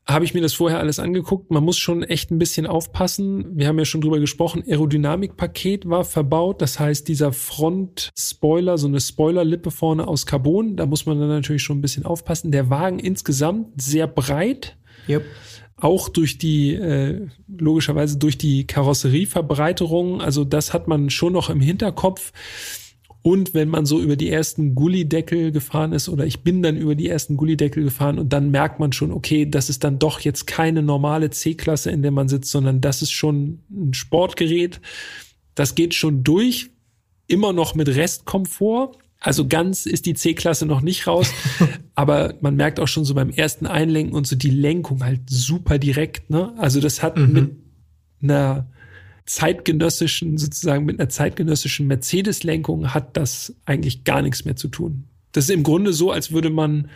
habe 0.07 0.25
ich 0.25 0.35
mir 0.35 0.41
das 0.41 0.53
vorher 0.53 0.81
alles 0.81 0.99
angeguckt. 0.99 1.51
Man 1.51 1.63
muss 1.63 1.79
schon 1.79 2.03
echt 2.03 2.31
ein 2.31 2.39
bisschen 2.39 2.67
aufpassen. 2.67 3.57
Wir 3.57 3.69
haben 3.69 3.79
ja 3.79 3.85
schon 3.85 4.01
drüber 4.01 4.19
gesprochen. 4.19 4.65
Aerodynamikpaket 4.67 5.89
war 5.89 6.05
verbaut. 6.05 6.61
Das 6.61 6.81
heißt, 6.81 7.07
dieser 7.07 7.33
Front-Spoiler, 7.33 8.79
so 8.79 8.89
eine 8.89 9.01
Spoilerlippe 9.01 9.71
vorne 9.71 10.09
aus 10.09 10.27
Carbon, 10.27 10.77
da 10.77 10.87
muss 10.87 11.07
man 11.07 11.21
dann 11.21 11.29
natürlich 11.29 11.63
schon 11.63 11.79
ein 11.79 11.83
bisschen 11.83 12.05
aufpassen. 12.05 12.51
Der 12.51 12.69
Wagen 12.69 12.99
insgesamt 12.99 13.81
sehr 13.81 14.09
breit, 14.09 14.77
Yep. 15.09 15.25
auch 15.77 16.09
durch 16.09 16.39
die, 16.39 16.75
äh, 16.75 17.27
logischerweise 17.49 18.19
durch 18.19 18.39
die 18.39 18.67
Karosserieverbreiterung. 18.67 20.21
Also 20.21 20.45
das 20.45 20.73
hat 20.75 20.89
man 20.89 21.11
schon 21.11 21.33
noch 21.33 21.49
im 21.49 21.61
Hinterkopf. 21.61 22.33
Und 23.23 23.55
wenn 23.55 23.69
man 23.69 23.87
so 23.87 24.01
über 24.01 24.17
die 24.17 24.31
ersten 24.31 24.75
Gullideckel 24.75 25.53
gefahren 25.53 25.93
ist, 25.93 26.09
oder 26.09 26.27
ich 26.27 26.43
bin 26.43 26.61
dann 26.61 26.77
über 26.77 26.97
die 26.97 27.09
ersten 27.09 27.37
Gullideckel 27.37 27.85
gefahren 27.85 28.19
und 28.19 28.33
dann 28.33 28.51
merkt 28.51 28.81
man 28.81 28.93
schon, 28.93 29.13
okay, 29.13 29.49
das 29.49 29.71
ist 29.71 29.85
dann 29.85 30.01
doch 30.01 30.19
jetzt 30.21 30.49
keine 30.49 30.83
normale 30.83 31.31
C-Klasse, 31.31 31.93
in 31.93 32.03
der 32.03 32.11
man 32.11 32.29
sitzt, 32.29 32.51
sondern 32.51 32.81
das 32.81 33.01
ist 33.01 33.13
schon 33.13 33.61
ein 33.71 33.95
Sportgerät. 33.95 34.81
Das 35.55 35.77
geht 35.77 35.95
schon 35.95 36.25
durch, 36.25 36.71
immer 37.29 37.53
noch 37.53 37.77
mit 37.77 37.89
Restkomfort. 37.89 38.99
Also 39.21 39.47
ganz 39.47 39.87
ist 39.87 40.07
die 40.07 40.15
C-Klasse 40.15 40.67
noch 40.67 40.81
nicht 40.81 41.07
raus, 41.07 41.33
aber 41.95 42.35
man 42.41 42.57
merkt 42.57 42.81
auch 42.81 42.89
schon 42.89 43.05
so 43.05 43.15
beim 43.15 43.31
ersten 43.31 43.69
Einlenken 43.69 44.17
und 44.17 44.27
so 44.27 44.35
die 44.35 44.51
Lenkung 44.51 45.05
halt 45.05 45.21
super 45.31 45.79
direkt. 45.79 46.29
Ne? 46.29 46.53
Also 46.59 46.81
das 46.81 47.05
hat 47.05 47.17
mhm. 47.17 47.33
mit 47.33 47.51
einer 48.21 48.67
zeitgenössischen, 49.27 50.39
sozusagen 50.39 50.85
mit 50.85 50.99
einer 50.99 51.09
zeitgenössischen 51.09 51.87
Mercedes-Lenkung 51.87 52.93
hat 52.93 53.17
das 53.17 53.55
eigentlich 53.65 54.05
gar 54.05 54.23
nichts 54.23 54.45
mehr 54.45 54.57
zu 54.57 54.69
tun. 54.69 55.05
Das 55.33 55.45
ist 55.45 55.51
im 55.51 55.63
Grunde 55.63 55.93
so, 55.93 56.11
als 56.11 56.33
würde 56.33 56.51
man 56.51 56.91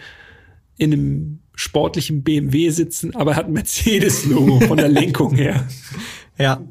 in 0.76 0.92
einem 0.92 1.38
sportlichen 1.54 2.22
BMW 2.22 2.70
sitzen, 2.70 3.14
aber 3.14 3.36
hat 3.36 3.46
ein 3.46 3.52
Mercedes-Logo 3.52 4.60
von 4.66 4.76
der 4.76 4.88
Lenkung 4.88 5.34
her. 5.34 5.66
Ja. 6.38 6.62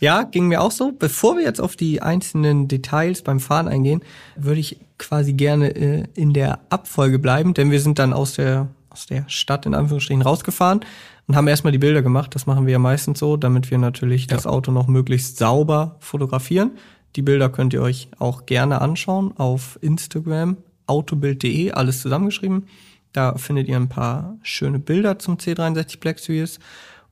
Ja, 0.00 0.22
ging 0.22 0.46
mir 0.46 0.60
auch 0.60 0.70
so. 0.70 0.92
Bevor 0.92 1.36
wir 1.36 1.44
jetzt 1.44 1.60
auf 1.60 1.74
die 1.74 2.02
einzelnen 2.02 2.68
Details 2.68 3.22
beim 3.22 3.40
Fahren 3.40 3.66
eingehen, 3.66 4.02
würde 4.36 4.60
ich 4.60 4.78
quasi 4.96 5.32
gerne 5.32 5.74
äh, 5.74 6.04
in 6.14 6.32
der 6.32 6.60
Abfolge 6.70 7.18
bleiben, 7.18 7.52
denn 7.52 7.72
wir 7.72 7.80
sind 7.80 7.98
dann 7.98 8.12
aus 8.12 8.34
der 8.34 8.68
aus 8.90 9.06
der 9.06 9.24
Stadt 9.28 9.66
in 9.66 9.74
Anführungsstrichen 9.74 10.22
rausgefahren 10.22 10.80
und 11.26 11.36
haben 11.36 11.46
erstmal 11.48 11.72
die 11.72 11.78
Bilder 11.78 12.02
gemacht. 12.02 12.34
Das 12.34 12.46
machen 12.46 12.66
wir 12.66 12.72
ja 12.72 12.78
meistens 12.78 13.18
so, 13.18 13.36
damit 13.36 13.70
wir 13.70 13.78
natürlich 13.78 14.22
ja. 14.22 14.36
das 14.36 14.46
Auto 14.46 14.72
noch 14.72 14.86
möglichst 14.86 15.36
sauber 15.38 15.96
fotografieren. 16.00 16.72
Die 17.16 17.22
Bilder 17.22 17.48
könnt 17.48 17.72
ihr 17.72 17.82
euch 17.82 18.08
auch 18.18 18.46
gerne 18.46 18.80
anschauen 18.80 19.36
auf 19.36 19.78
Instagram, 19.82 20.56
autobild.de, 20.86 21.72
alles 21.72 22.00
zusammengeschrieben. 22.00 22.66
Da 23.12 23.36
findet 23.36 23.68
ihr 23.68 23.76
ein 23.76 23.88
paar 23.88 24.36
schöne 24.42 24.78
Bilder 24.78 25.18
zum 25.18 25.36
C63 25.36 26.00
Black 26.00 26.18
Series. 26.18 26.58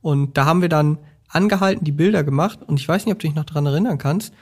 Und 0.03 0.37
da 0.37 0.45
haben 0.45 0.63
wir 0.63 0.69
dann 0.69 0.99
angehalten, 1.29 1.85
die 1.85 1.93
Bilder 1.93 2.23
gemacht. 2.25 2.61
Und 2.67 2.79
ich 2.79 2.89
weiß 2.89 3.07
nicht, 3.07 3.15
ob 3.15 3.19
du 3.19 3.27
dich 3.27 3.37
noch 3.37 3.45
daran 3.45 3.67
erinnern 3.67 3.99
kannst. 3.99 4.33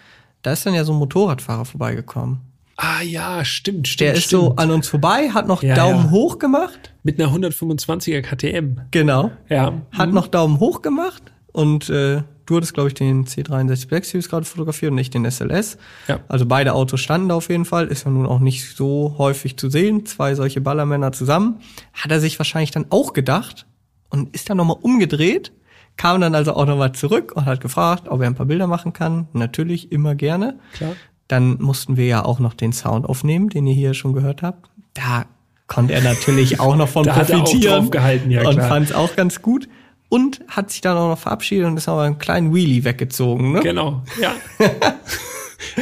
Da 0.43 0.53
ist 0.53 0.67
dann 0.67 0.75
ja 0.75 0.85
so 0.85 0.93
ein 0.93 0.99
Motorradfahrer 0.99 1.65
vorbeigekommen. 1.65 2.41
Ah 2.77 3.03
ja, 3.03 3.45
stimmt, 3.45 3.89
stimmt. 3.89 4.01
Der 4.01 4.15
ist 4.15 4.25
stimmt. 4.25 4.43
so 4.43 4.57
an 4.57 4.71
uns 4.71 4.89
vorbei, 4.89 5.31
hat 5.31 5.47
noch 5.47 5.63
ja, 5.63 5.75
Daumen 5.75 6.07
ja. 6.07 6.11
hoch 6.11 6.39
gemacht. 6.39 6.93
Mit 7.03 7.21
einer 7.21 7.33
125er 7.33 8.23
KTM. 8.23 8.81
Genau. 8.91 9.31
Ja. 9.49 9.83
Hat 9.93 10.09
mhm. 10.09 10.15
noch 10.15 10.27
Daumen 10.27 10.59
hoch 10.59 10.83
gemacht 10.83 11.23
und 11.53 11.89
äh, 11.89 12.23
du 12.47 12.57
hattest, 12.57 12.75
glaube 12.75 12.89
ich, 12.89 12.95
den 12.95 13.27
C63 13.27 13.89
Black 13.89 14.05
Series 14.05 14.29
gerade 14.29 14.45
fotografiert 14.45 14.91
und 14.91 14.97
nicht 14.97 15.15
den 15.15 15.31
SLS. 15.31 15.79
Ja. 16.09 16.21
Also 16.29 16.47
beide 16.47 16.75
Autos 16.75 17.01
standen 17.01 17.29
da 17.29 17.37
auf 17.37 17.49
jeden 17.49 17.65
Fall. 17.65 17.87
Ist 17.87 18.05
ja 18.05 18.11
nun 18.11 18.27
auch 18.27 18.41
nicht 18.41 18.75
so 18.75 19.15
häufig 19.19 19.57
zu 19.57 19.71
sehen. 19.71 20.05
Zwei 20.05 20.35
solche 20.35 20.61
Ballermänner 20.61 21.13
zusammen. 21.13 21.61
Hat 21.93 22.11
er 22.11 22.21
sich 22.21 22.39
wahrscheinlich 22.39 22.73
dann 22.73 22.87
auch 22.91 23.13
gedacht 23.13 23.67
und 24.11 24.35
ist 24.35 24.51
dann 24.51 24.57
nochmal 24.57 24.79
umgedreht, 24.81 25.53
kam 25.97 26.21
dann 26.21 26.35
also 26.35 26.55
auch 26.55 26.67
nochmal 26.67 26.93
zurück 26.93 27.33
und 27.35 27.47
hat 27.47 27.61
gefragt, 27.61 28.09
ob 28.09 28.21
er 28.21 28.27
ein 28.27 28.35
paar 28.35 28.47
Bilder 28.47 28.67
machen 28.67 28.93
kann. 28.93 29.29
Natürlich, 29.33 29.93
immer 29.93 30.15
gerne. 30.15 30.59
Klar. 30.73 30.97
Dann 31.29 31.61
mussten 31.61 31.97
wir 31.97 32.07
ja 32.07 32.25
auch 32.25 32.39
noch 32.39 32.55
den 32.55 32.73
Sound 32.73 33.07
aufnehmen, 33.07 33.49
den 33.49 33.67
ihr 33.67 33.75
hier 33.75 33.95
schon 33.95 34.13
gehört 34.13 34.43
habt. 34.43 34.69
Da 34.93 35.27
konnte 35.67 35.95
er 35.95 36.03
natürlich 36.03 36.61
auch 36.61 36.77
noch 36.77 36.89
von 36.89 37.07
profitieren 37.07 37.91
gehalten, 37.91 38.31
ja, 38.31 38.47
und 38.49 38.61
fand 38.61 38.91
es 38.91 38.95
auch 38.95 39.17
ganz 39.17 39.43
gut 39.43 39.69
und 40.09 40.43
hat 40.49 40.71
sich 40.71 40.81
dann 40.81 40.97
auch 40.97 41.09
noch 41.09 41.19
verabschiedet 41.19 41.67
und 41.67 41.77
ist 41.77 41.89
aber 41.89 42.03
einen 42.03 42.19
kleinen 42.19 42.55
Wheelie 42.55 42.85
weggezogen. 42.85 43.53
Ne? 43.53 43.61
Genau, 43.61 44.03
ja. 44.21 44.35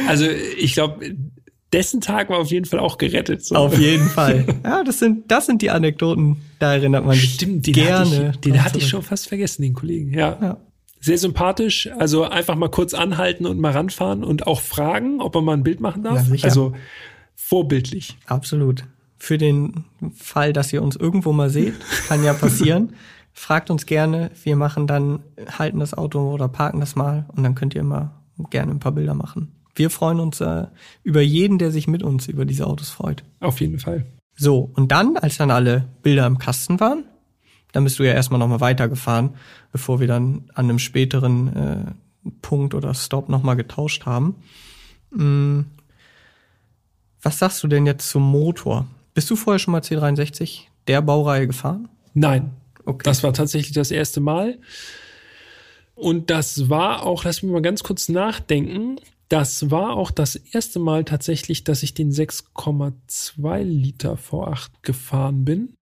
also 0.07 0.25
ich 0.25 0.73
glaube, 0.73 1.15
dessen 1.73 2.01
Tag 2.01 2.29
war 2.29 2.39
auf 2.39 2.49
jeden 2.49 2.65
Fall 2.65 2.79
auch 2.79 2.97
gerettet. 2.97 3.43
So. 3.45 3.55
Auf 3.55 3.77
jeden 3.77 4.07
Fall. 4.09 4.45
Ja, 4.63 4.83
das 4.83 4.99
sind 4.99 5.29
das 5.29 5.45
sind 5.45 5.61
die 5.61 5.69
Anekdoten. 5.69 6.37
Da 6.59 6.73
erinnert 6.73 7.05
man 7.05 7.15
sich 7.15 7.33
Stimmt, 7.33 7.67
den 7.67 7.73
gerne. 7.73 7.99
Hatte 7.99 8.31
ich, 8.33 8.39
den 8.39 8.63
hatte 8.63 8.77
ich 8.77 8.87
schon 8.87 9.01
fast 9.01 9.27
vergessen, 9.27 9.63
den 9.63 9.73
Kollegen. 9.73 10.13
Ja. 10.13 10.37
ja 10.41 10.57
sehr 11.03 11.17
sympathisch. 11.17 11.89
Also 11.99 12.23
einfach 12.23 12.55
mal 12.55 12.69
kurz 12.69 12.93
anhalten 12.93 13.45
und 13.45 13.59
mal 13.59 13.73
ranfahren 13.73 14.23
und 14.23 14.47
auch 14.47 14.61
fragen, 14.61 15.19
ob 15.19 15.35
man 15.35 15.43
mal 15.45 15.53
ein 15.53 15.63
Bild 15.63 15.81
machen 15.81 16.01
darf. 16.03 16.29
Ja, 16.29 16.43
also 16.45 16.73
vorbildlich. 17.35 18.17
Absolut. 18.25 18.85
Für 19.17 19.37
den 19.37 19.83
Fall, 20.15 20.53
dass 20.53 20.71
ihr 20.71 20.81
uns 20.81 20.95
irgendwo 20.95 21.33
mal 21.33 21.49
seht, 21.49 21.73
kann 22.07 22.23
ja 22.23 22.33
passieren. 22.33 22.93
Fragt 23.33 23.69
uns 23.69 23.85
gerne. 23.85 24.31
Wir 24.43 24.55
machen 24.55 24.87
dann, 24.87 25.19
halten 25.57 25.79
das 25.79 25.93
Auto 25.93 26.31
oder 26.31 26.47
parken 26.47 26.79
das 26.79 26.95
mal 26.95 27.25
und 27.35 27.43
dann 27.43 27.55
könnt 27.55 27.75
ihr 27.75 27.81
immer 27.81 28.21
gerne 28.49 28.71
ein 28.71 28.79
paar 28.79 28.93
Bilder 28.93 29.13
machen. 29.13 29.51
Wir 29.75 29.89
freuen 29.89 30.19
uns 30.21 30.39
äh, 30.39 30.67
über 31.03 31.21
jeden, 31.21 31.57
der 31.57 31.71
sich 31.71 31.87
mit 31.87 32.01
uns 32.03 32.27
über 32.27 32.45
diese 32.45 32.65
Autos 32.65 32.89
freut. 32.89 33.23
Auf 33.41 33.59
jeden 33.59 33.79
Fall. 33.79 34.05
So, 34.35 34.71
und 34.73 34.91
dann, 34.91 35.17
als 35.17 35.37
dann 35.37 35.51
alle 35.51 35.89
Bilder 36.01 36.25
im 36.27 36.37
Kasten 36.37 36.79
waren, 36.79 37.05
dann 37.73 37.83
bist 37.83 37.99
du 37.99 38.03
ja 38.03 38.13
erstmal 38.13 38.39
nochmal 38.39 38.61
weitergefahren, 38.61 39.31
bevor 39.73 39.99
wir 39.99 40.07
dann 40.07 40.45
an 40.53 40.69
einem 40.69 40.79
späteren 40.79 41.55
äh, 41.55 42.29
Punkt 42.41 42.73
oder 42.73 42.93
Stop 42.93 43.27
nochmal 43.27 43.57
getauscht 43.57 44.05
haben. 44.05 44.35
Hm. 45.11 45.65
Was 47.21 47.39
sagst 47.39 47.63
du 47.63 47.67
denn 47.67 47.85
jetzt 47.85 48.09
zum 48.09 48.23
Motor? 48.23 48.87
Bist 49.13 49.29
du 49.29 49.35
vorher 49.35 49.59
schon 49.59 49.71
mal 49.73 49.81
C63 49.81 50.61
der 50.87 51.01
Baureihe 51.01 51.47
gefahren? 51.47 51.89
Nein. 52.13 52.51
Okay. 52.85 53.03
Das 53.03 53.23
war 53.23 53.33
tatsächlich 53.33 53.73
das 53.73 53.91
erste 53.91 54.19
Mal. 54.19 54.59
Und 55.95 56.29
das 56.29 56.69
war 56.69 57.03
auch, 57.03 57.23
lass 57.23 57.43
mich 57.43 57.51
mal 57.51 57.61
ganz 57.61 57.83
kurz 57.83 58.09
nachdenken, 58.09 58.99
das 59.29 59.71
war 59.71 59.95
auch 59.95 60.11
das 60.11 60.35
erste 60.35 60.79
Mal 60.79 61.05
tatsächlich, 61.05 61.63
dass 61.63 61.81
ich 61.81 61.93
den 61.93 62.11
6,2 62.11 63.63
Liter 63.63 64.15
V8 64.15 64.69
gefahren 64.81 65.45
bin. 65.45 65.73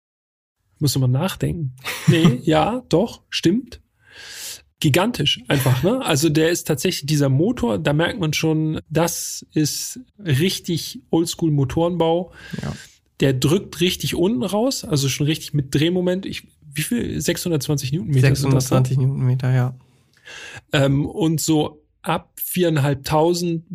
Muss 0.81 0.97
man 0.97 1.11
nachdenken. 1.11 1.73
Nee, 2.07 2.39
ja, 2.43 2.83
doch, 2.89 3.21
stimmt. 3.29 3.79
Gigantisch 4.79 5.39
einfach, 5.47 5.83
ne? 5.83 6.03
Also 6.03 6.29
der 6.29 6.49
ist 6.49 6.67
tatsächlich 6.67 7.05
dieser 7.05 7.29
Motor, 7.29 7.77
da 7.77 7.93
merkt 7.93 8.19
man 8.19 8.33
schon, 8.33 8.81
das 8.89 9.45
ist 9.53 9.99
richtig 10.17 10.99
oldschool 11.11 11.51
Motorenbau. 11.51 12.31
Ja. 12.61 12.73
Der 13.19 13.33
drückt 13.33 13.79
richtig 13.79 14.15
unten 14.15 14.41
raus, 14.43 14.83
also 14.83 15.07
schon 15.07 15.27
richtig 15.27 15.53
mit 15.53 15.73
Drehmoment. 15.73 16.25
Ich, 16.25 16.47
wie 16.73 16.81
viel? 16.81 17.21
620 17.21 17.91
Newtonmeter. 17.91 18.27
620 18.29 18.97
Newtonmeter, 18.97 19.53
ja. 19.53 19.75
Ähm, 20.73 21.05
und 21.05 21.39
so 21.39 21.83
ab 22.01 22.33
viereinhalbtausend 22.43 23.65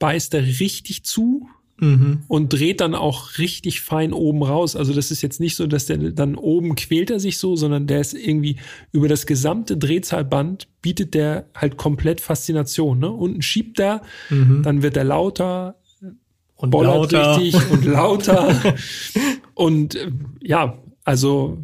beißt 0.00 0.34
er 0.34 0.42
richtig 0.42 1.04
zu 1.04 1.48
mhm. 1.78 2.22
und 2.28 2.52
dreht 2.52 2.80
dann 2.80 2.94
auch 2.94 3.38
richtig 3.38 3.80
fein 3.80 4.12
oben 4.12 4.42
raus. 4.42 4.76
Also 4.76 4.92
das 4.92 5.10
ist 5.10 5.22
jetzt 5.22 5.40
nicht 5.40 5.56
so, 5.56 5.66
dass 5.66 5.86
der 5.86 5.98
dann 5.98 6.34
oben 6.34 6.74
quält 6.74 7.10
er 7.10 7.20
sich 7.20 7.38
so, 7.38 7.56
sondern 7.56 7.86
der 7.86 8.00
ist 8.00 8.14
irgendwie 8.14 8.56
über 8.92 9.08
das 9.08 9.26
gesamte 9.26 9.76
Drehzahlband 9.76 10.68
bietet 10.82 11.14
der 11.14 11.46
halt 11.54 11.76
komplett 11.76 12.20
Faszination. 12.20 12.98
Ne? 12.98 13.10
Unten 13.10 13.42
schiebt 13.42 13.80
er, 13.80 14.02
mhm. 14.30 14.62
dann 14.62 14.82
wird 14.82 14.96
er 14.96 15.04
lauter, 15.04 15.76
und 16.56 16.72
lauter. 16.72 17.36
richtig 17.36 17.70
und 17.70 17.84
lauter. 17.84 18.74
und 19.54 19.94
äh, 19.94 20.10
ja, 20.40 20.78
also 21.04 21.58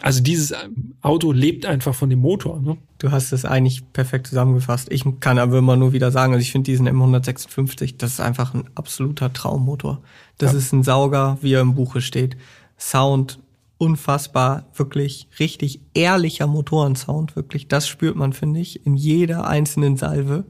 also 0.00 0.22
dieses 0.22 0.54
Auto 1.00 1.32
lebt 1.32 1.66
einfach 1.66 1.94
von 1.94 2.10
dem 2.10 2.20
Motor. 2.20 2.60
Ne? 2.60 2.76
Du 2.98 3.10
hast 3.10 3.32
es 3.32 3.44
eigentlich 3.44 3.92
perfekt 3.92 4.26
zusammengefasst. 4.26 4.90
Ich 4.90 5.04
kann 5.20 5.38
aber 5.38 5.58
immer 5.58 5.76
nur 5.76 5.92
wieder 5.92 6.10
sagen, 6.10 6.32
also 6.32 6.42
ich 6.42 6.52
finde 6.52 6.70
diesen 6.70 6.88
M156, 6.88 7.96
das 7.98 8.12
ist 8.12 8.20
einfach 8.20 8.54
ein 8.54 8.64
absoluter 8.74 9.32
Traummotor. 9.32 10.00
Das 10.38 10.52
ja. 10.52 10.58
ist 10.58 10.72
ein 10.72 10.82
Sauger, 10.82 11.38
wie 11.40 11.52
er 11.52 11.60
im 11.60 11.74
Buche 11.74 12.00
steht. 12.00 12.36
Sound 12.78 13.38
unfassbar, 13.78 14.66
wirklich 14.74 15.28
richtig 15.38 15.80
ehrlicher 15.94 16.46
Motorensound, 16.46 17.36
wirklich. 17.36 17.68
Das 17.68 17.88
spürt 17.88 18.16
man, 18.16 18.32
finde 18.32 18.60
ich, 18.60 18.86
in 18.86 18.94
jeder 18.94 19.46
einzelnen 19.46 19.96
Salve. 19.96 20.44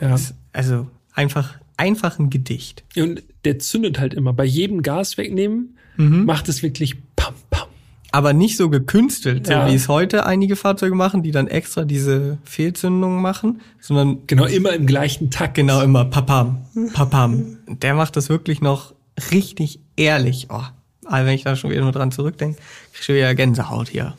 Ja. 0.00 0.16
also 0.52 0.88
einfach, 1.12 1.58
einfach 1.76 2.18
ein 2.18 2.30
Gedicht. 2.30 2.84
Und 2.96 3.22
der 3.44 3.58
zündet 3.58 3.98
halt 3.98 4.14
immer. 4.14 4.32
Bei 4.32 4.44
jedem 4.44 4.82
Gas 4.82 5.18
wegnehmen 5.18 5.76
mhm. 5.96 6.24
macht 6.24 6.48
es 6.48 6.62
wirklich 6.62 6.96
pam, 7.16 7.34
pam, 7.34 7.34
aber 8.12 8.34
nicht 8.34 8.58
so 8.58 8.68
gekünstelt, 8.68 9.48
ja. 9.48 9.64
so 9.64 9.72
wie 9.72 9.74
es 9.74 9.88
heute 9.88 10.26
einige 10.26 10.54
Fahrzeuge 10.54 10.94
machen, 10.94 11.22
die 11.22 11.30
dann 11.30 11.48
extra 11.48 11.84
diese 11.84 12.38
Fehlzündungen 12.44 13.20
machen, 13.22 13.62
sondern 13.80 14.26
genau 14.26 14.44
immer 14.44 14.74
im 14.74 14.86
gleichen 14.86 15.30
Takt. 15.30 15.54
Genau 15.54 15.80
immer 15.82 16.04
papam, 16.04 16.66
papam. 16.92 17.58
Der 17.66 17.94
macht 17.94 18.16
das 18.16 18.28
wirklich 18.28 18.60
noch 18.60 18.94
richtig 19.30 19.80
ehrlich. 19.96 20.48
Oh, 20.50 20.62
wenn 21.08 21.28
ich 21.28 21.44
da 21.44 21.56
schon 21.56 21.70
wieder 21.70 21.80
nur 21.80 21.92
dran 21.92 22.12
zurückdenke, 22.12 22.60
ich 22.92 23.02
schon 23.02 23.16
wieder 23.16 23.34
Gänsehaut 23.34 23.88
hier. 23.88 24.14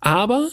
Aber 0.00 0.48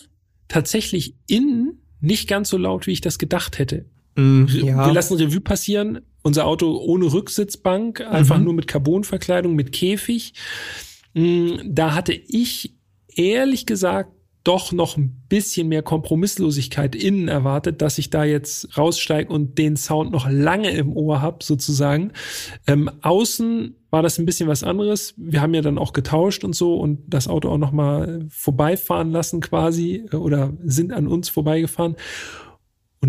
tatsächlich 0.50 1.16
innen 1.28 1.80
nicht 2.02 2.28
ganz 2.28 2.50
so 2.50 2.58
laut, 2.58 2.88
wie 2.88 2.92
ich 2.92 3.02
das 3.02 3.18
gedacht 3.20 3.58
hätte. 3.58 3.86
Mm, 4.16 4.46
ja. 4.48 4.86
Wir 4.86 4.94
lassen 4.94 5.18
Revue 5.18 5.42
passieren. 5.42 6.02
Unser 6.22 6.46
Auto 6.46 6.78
ohne 6.78 7.06
Rücksitzbank, 7.06 8.02
einfach 8.02 8.38
mhm. 8.38 8.44
nur 8.44 8.54
mit 8.54 8.68
Carbonverkleidung, 8.68 9.56
mit 9.56 9.72
Käfig. 9.72 10.34
Mm, 11.14 11.56
da 11.66 11.96
hatte 11.96 12.14
ich 12.14 12.76
ehrlich 13.08 13.66
gesagt 13.66 14.12
doch 14.44 14.72
noch 14.72 14.98
ein 14.98 15.24
bisschen 15.28 15.68
mehr 15.68 15.84
Kompromisslosigkeit 15.84 16.96
innen 16.96 17.28
erwartet, 17.28 17.82
dass 17.82 17.98
ich 17.98 18.10
da 18.10 18.24
jetzt 18.24 18.78
raussteige 18.78 19.32
und 19.32 19.58
den 19.58 19.76
Sound 19.76 20.12
noch 20.12 20.30
lange 20.30 20.72
im 20.72 20.96
Ohr 20.96 21.22
habe, 21.22 21.44
sozusagen. 21.44 22.14
Ähm, 22.66 22.90
außen 23.02 23.76
war 23.90 24.02
das 24.02 24.18
ein 24.18 24.26
bisschen 24.26 24.48
was 24.48 24.64
anderes. 24.64 25.14
Wir 25.18 25.42
haben 25.42 25.54
ja 25.54 25.62
dann 25.62 25.78
auch 25.78 25.94
getauscht 25.94 26.44
und 26.44 26.56
so 26.56 26.76
und 26.76 27.02
das 27.08 27.28
Auto 27.28 27.50
auch 27.50 27.58
noch 27.58 27.72
mal 27.72 28.26
vorbeifahren 28.30 29.12
lassen 29.12 29.42
quasi 29.42 30.06
äh, 30.12 30.16
oder 30.16 30.54
sind 30.64 30.94
an 30.94 31.08
uns 31.08 31.30
vorbeigefahren. 31.30 31.96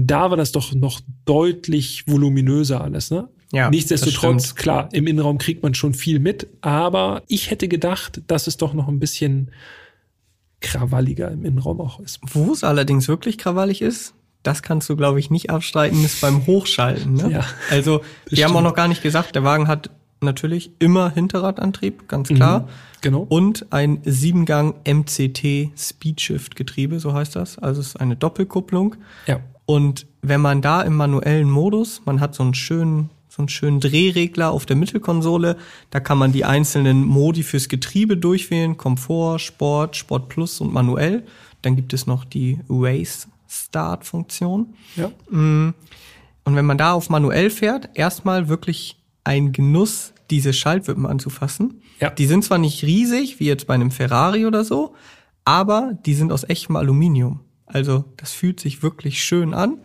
Und 0.00 0.06
da 0.06 0.30
war 0.30 0.38
das 0.38 0.50
doch 0.50 0.72
noch 0.74 1.02
deutlich 1.26 2.04
voluminöser 2.06 2.80
alles, 2.80 3.10
ne? 3.10 3.28
Ja, 3.52 3.68
Nichtsdestotrotz, 3.68 4.54
klar, 4.54 4.88
im 4.92 5.06
Innenraum 5.06 5.36
kriegt 5.36 5.62
man 5.62 5.74
schon 5.74 5.92
viel 5.92 6.20
mit, 6.20 6.46
aber 6.62 7.22
ich 7.26 7.50
hätte 7.50 7.68
gedacht, 7.68 8.22
dass 8.28 8.46
es 8.46 8.56
doch 8.56 8.72
noch 8.72 8.88
ein 8.88 8.98
bisschen 8.98 9.50
krawalliger 10.60 11.30
im 11.30 11.44
Innenraum 11.44 11.82
auch 11.82 12.00
ist. 12.00 12.18
Wo 12.22 12.50
es 12.50 12.64
allerdings 12.64 13.08
wirklich 13.08 13.36
krawallig 13.36 13.82
ist, 13.82 14.14
das 14.42 14.62
kannst 14.62 14.88
du, 14.88 14.96
glaube 14.96 15.20
ich, 15.20 15.28
nicht 15.28 15.50
abstreiten, 15.50 16.02
ist 16.02 16.22
beim 16.22 16.46
Hochschalten. 16.46 17.12
Ne? 17.12 17.30
Ja, 17.30 17.44
also, 17.68 18.00
wir 18.26 18.42
haben 18.46 18.56
auch 18.56 18.62
noch 18.62 18.74
gar 18.74 18.88
nicht 18.88 19.02
gesagt, 19.02 19.34
der 19.34 19.44
Wagen 19.44 19.68
hat 19.68 19.90
natürlich 20.22 20.70
immer 20.78 21.10
Hinterradantrieb, 21.10 22.08
ganz 22.08 22.28
klar. 22.28 22.60
Mhm, 22.60 22.66
genau. 23.02 23.26
Und 23.28 23.66
ein 23.70 24.00
Siebengang 24.04 24.76
MCT 24.86 25.72
Speedshift 25.76 26.56
Getriebe, 26.56 27.00
so 27.00 27.12
heißt 27.12 27.36
das. 27.36 27.58
Also 27.58 27.82
es 27.82 27.88
ist 27.88 27.96
eine 27.96 28.16
Doppelkupplung. 28.16 28.96
Ja. 29.26 29.40
Und 29.70 30.08
wenn 30.20 30.40
man 30.40 30.62
da 30.62 30.82
im 30.82 30.96
manuellen 30.96 31.48
Modus, 31.48 32.02
man 32.04 32.18
hat 32.18 32.34
so 32.34 32.42
einen 32.42 32.54
schönen, 32.54 33.08
so 33.28 33.42
einen 33.42 33.48
schönen 33.48 33.78
Drehregler 33.78 34.50
auf 34.50 34.66
der 34.66 34.74
Mittelkonsole, 34.74 35.56
da 35.90 36.00
kann 36.00 36.18
man 36.18 36.32
die 36.32 36.44
einzelnen 36.44 37.04
Modi 37.04 37.44
fürs 37.44 37.68
Getriebe 37.68 38.16
durchwählen, 38.16 38.76
Komfort, 38.76 39.38
Sport, 39.38 39.94
Sport 39.94 40.28
Plus 40.28 40.60
und 40.60 40.72
manuell. 40.72 41.24
Dann 41.62 41.76
gibt 41.76 41.92
es 41.92 42.08
noch 42.08 42.24
die 42.24 42.58
Race 42.68 43.28
Start 43.46 44.04
Funktion. 44.04 44.74
Ja. 44.96 45.12
Und 45.28 45.74
wenn 46.44 46.66
man 46.66 46.76
da 46.76 46.92
auf 46.94 47.08
manuell 47.08 47.48
fährt, 47.48 47.90
erstmal 47.94 48.48
wirklich 48.48 49.00
ein 49.22 49.52
Genuss, 49.52 50.14
diese 50.30 50.52
Schaltwippen 50.52 51.06
anzufassen. 51.06 51.80
Ja. 52.00 52.10
Die 52.10 52.26
sind 52.26 52.42
zwar 52.42 52.58
nicht 52.58 52.82
riesig, 52.82 53.38
wie 53.38 53.46
jetzt 53.46 53.68
bei 53.68 53.74
einem 53.74 53.92
Ferrari 53.92 54.46
oder 54.46 54.64
so, 54.64 54.96
aber 55.44 55.96
die 56.06 56.14
sind 56.14 56.32
aus 56.32 56.42
echtem 56.42 56.74
Aluminium. 56.74 57.38
Also 57.72 58.04
das 58.16 58.32
fühlt 58.32 58.60
sich 58.60 58.82
wirklich 58.82 59.22
schön 59.22 59.54
an. 59.54 59.78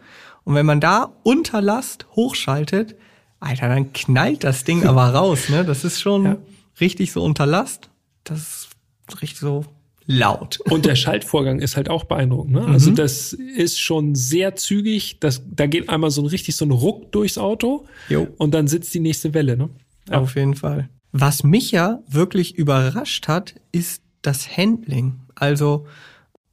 Und 0.44 0.56
wenn 0.56 0.66
man 0.66 0.80
da 0.80 1.14
unter 1.24 1.62
Last 1.62 2.06
hochschaltet, 2.16 2.96
Alter, 3.40 3.68
dann 3.70 3.94
knallt 3.94 4.44
das 4.44 4.64
Ding 4.64 4.84
aber 4.88 5.10
raus. 5.10 5.50
Ne? 5.50 5.66
Das 5.66 5.84
ist 5.84 6.02
schon 6.02 6.26
Ja. 6.26 6.38
richtig 6.80 7.12
so 7.12 7.24
unter 7.24 7.46
Last. 7.46 7.90
Das 8.24 8.40
ist 8.40 9.22
richtig 9.22 9.40
so 9.40 9.66
laut. 10.08 10.60
Und 10.70 10.86
der 10.86 10.96
Schaltvorgang 10.96 11.60
ist 11.60 11.76
halt 11.78 11.90
auch 11.90 12.04
beeindruckend. 12.04 12.54
Ne? 12.54 12.66
Also 12.66 12.92
Mhm. 12.92 12.96
das 12.96 13.34
ist 13.34 13.80
schon 13.80 14.14
sehr 14.16 14.56
zügig. 14.56 15.20
Das, 15.20 15.42
da 15.50 15.66
geht 15.68 15.90
einmal 15.90 16.12
so 16.12 16.22
ein 16.22 16.28
richtig 16.28 16.56
so 16.56 16.66
ein 16.66 16.72
Ruck 16.72 17.12
durchs 17.12 17.38
Auto 17.38 17.86
Jo. 18.10 18.28
und 18.38 18.54
dann 18.54 18.68
sitzt 18.68 18.94
die 18.94 19.00
nächste 19.00 19.34
Welle. 19.34 19.58
Ne? 19.58 19.70
Ja. 20.10 20.20
Auf 20.20 20.36
jeden 20.36 20.56
Fall. 20.56 20.90
Was 21.12 21.44
mich 21.44 21.72
ja 21.72 22.00
wirklich 22.10 22.56
überrascht 22.56 23.28
hat, 23.28 23.56
ist 23.72 24.02
das 24.22 24.58
Handling. 24.58 25.22
Also, 25.34 25.88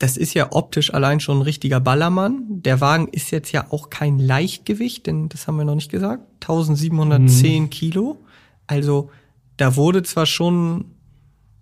das 0.02 0.16
ist 0.16 0.34
ja 0.34 0.48
optisch 0.50 0.92
allein 0.92 1.20
schon 1.20 1.38
ein 1.38 1.42
richtiger 1.42 1.78
Ballermann. 1.78 2.42
Der 2.48 2.80
Wagen 2.80 3.06
ist 3.06 3.30
jetzt 3.30 3.52
ja 3.52 3.66
auch 3.70 3.88
kein 3.88 4.18
Leichtgewicht, 4.18 5.06
denn 5.06 5.28
das 5.28 5.46
haben 5.46 5.56
wir 5.58 5.64
noch 5.64 5.76
nicht 5.76 5.92
gesagt. 5.92 6.24
1710 6.40 7.70
Kilo. 7.70 8.24
Also, 8.66 9.10
da 9.58 9.76
wurde 9.76 10.02
zwar 10.02 10.26
schon 10.26 10.86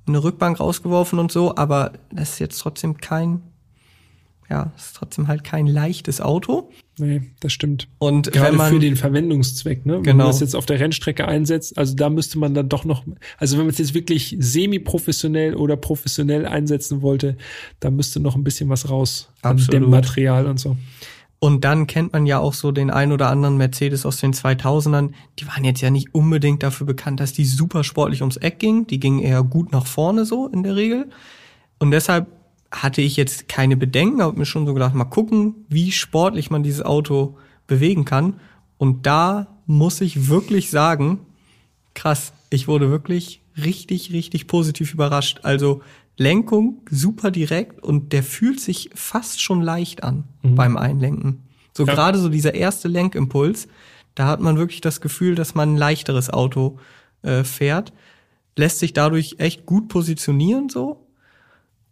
eine 0.07 0.25
Rückbank 0.25 0.59
rausgeworfen 0.59 1.19
und 1.19 1.31
so, 1.31 1.55
aber 1.55 1.93
das 2.11 2.31
ist 2.31 2.39
jetzt 2.39 2.59
trotzdem 2.61 2.97
kein, 2.97 3.43
ja, 4.51 4.73
ist 4.77 4.97
trotzdem 4.97 5.29
halt 5.29 5.45
kein 5.45 5.67
leichtes 5.67 6.21
Auto. 6.21 6.71
Nee, 6.99 7.23
das 7.41 7.53
stimmt. 7.53 7.89
Und 7.99 8.33
Gerade 8.33 8.51
wenn 8.51 8.57
man, 8.57 8.73
für 8.73 8.81
den 8.81 8.97
Verwendungszweck, 8.97 9.87
ne? 9.87 9.95
Wenn 9.95 10.03
Genau. 10.03 10.17
man 10.17 10.27
das 10.27 10.41
jetzt 10.41 10.57
auf 10.57 10.67
der 10.67 10.81
Rennstrecke 10.81 11.27
einsetzt, 11.27 11.79
also 11.79 11.95
da 11.95 12.11
müsste 12.11 12.39
man 12.39 12.53
dann 12.53 12.69
doch 12.69 12.85
noch, 12.85 13.05
also 13.39 13.57
wenn 13.57 13.65
man 13.65 13.71
es 13.71 13.79
jetzt 13.79 13.95
wirklich 13.95 14.37
semi-professionell 14.39 15.55
oder 15.55 15.77
professionell 15.77 16.47
einsetzen 16.47 17.01
wollte, 17.01 17.37
da 17.79 17.91
müsste 17.91 18.21
noch 18.21 18.35
ein 18.35 18.45
bisschen 18.45 18.69
was 18.69 18.91
raus 18.91 19.31
an 19.43 19.53
Absolut. 19.53 19.75
dem 19.83 19.91
Material 19.91 20.47
und 20.47 20.59
so. 20.59 20.77
Und 21.39 21.65
dann 21.65 21.87
kennt 21.87 22.13
man 22.13 22.27
ja 22.27 22.39
auch 22.39 22.53
so 22.53 22.71
den 22.71 22.91
ein 22.91 23.13
oder 23.13 23.31
anderen 23.31 23.57
Mercedes 23.57 24.05
aus 24.05 24.19
den 24.19 24.35
2000ern. 24.35 25.13
Die 25.39 25.47
waren 25.47 25.65
jetzt 25.65 25.81
ja 25.81 25.89
nicht 25.89 26.15
unbedingt 26.15 26.63
dafür 26.63 26.87
bekannt, 26.87 27.19
dass 27.21 27.33
die 27.33 27.47
super 27.47 27.83
sportlich 27.83 28.21
ums 28.21 28.37
Eck 28.37 28.59
gingen. 28.59 28.87
Die 28.89 29.01
gingen 29.01 29.21
eher 29.21 29.43
gut 29.43 29.73
nach 29.73 29.87
vorne 29.87 30.27
so 30.27 30.49
in 30.49 30.65
der 30.65 30.77
Regel. 30.77 31.09
Und 31.79 31.93
deshalb 31.93 32.27
hatte 32.71 33.03
ich 33.03 33.17
jetzt 33.17 33.49
keine 33.49 33.77
Bedenken, 33.77 34.23
habe 34.23 34.39
mir 34.39 34.47
schon 34.47 34.67
so 34.67 34.75
gedacht, 34.75 34.95
mal 34.95 35.05
gucken, 35.05 35.67
wie 35.69 35.91
sportlich 35.93 36.51
man 36.51 36.63
dieses 36.63 36.83
Auto 36.83 37.37
bewegen 37.67 38.05
kann. 38.05 38.35
Und 38.79 39.07
da 39.07 39.47
muss 39.67 40.01
ich 40.01 40.29
wirklich 40.29 40.71
sagen, 40.71 41.21
krass, 41.95 42.33
ich 42.51 42.69
wurde 42.69 42.91
wirklich 42.91 43.43
richtig, 43.57 44.13
richtig 44.13 44.47
positiv 44.47 44.95
überrascht. 44.95 45.41
Also 45.43 45.83
Lenkung 46.17 46.83
super 46.91 47.31
direkt 47.31 47.83
und 47.83 48.13
der 48.13 48.23
fühlt 48.23 48.61
sich 48.61 48.91
fast 48.95 49.41
schon 49.41 49.63
leicht 49.63 50.03
an 50.05 50.25
beim 50.43 50.77
Einlenken. 50.77 51.43
So 51.77 51.87
Ja. 51.87 51.95
gerade 51.95 52.19
so 52.19 52.29
dieser 52.29 52.55
erste 52.55 52.89
Lenkimpuls, 52.89 53.69
da 54.15 54.27
hat 54.27 54.41
man 54.41 54.59
wirklich 54.59 54.81
das 54.81 55.01
Gefühl, 55.01 55.35
dass 55.35 55.55
man 55.55 55.75
ein 55.75 55.77
leichteres 55.77 56.31
Auto 56.31 56.79
äh, 57.23 57.45
fährt, 57.45 57.93
lässt 58.57 58.81
sich 58.81 58.93
dadurch 58.93 59.37
echt 59.39 59.67
gut 59.67 59.89
positionieren 59.89 60.69
so. 60.69 61.07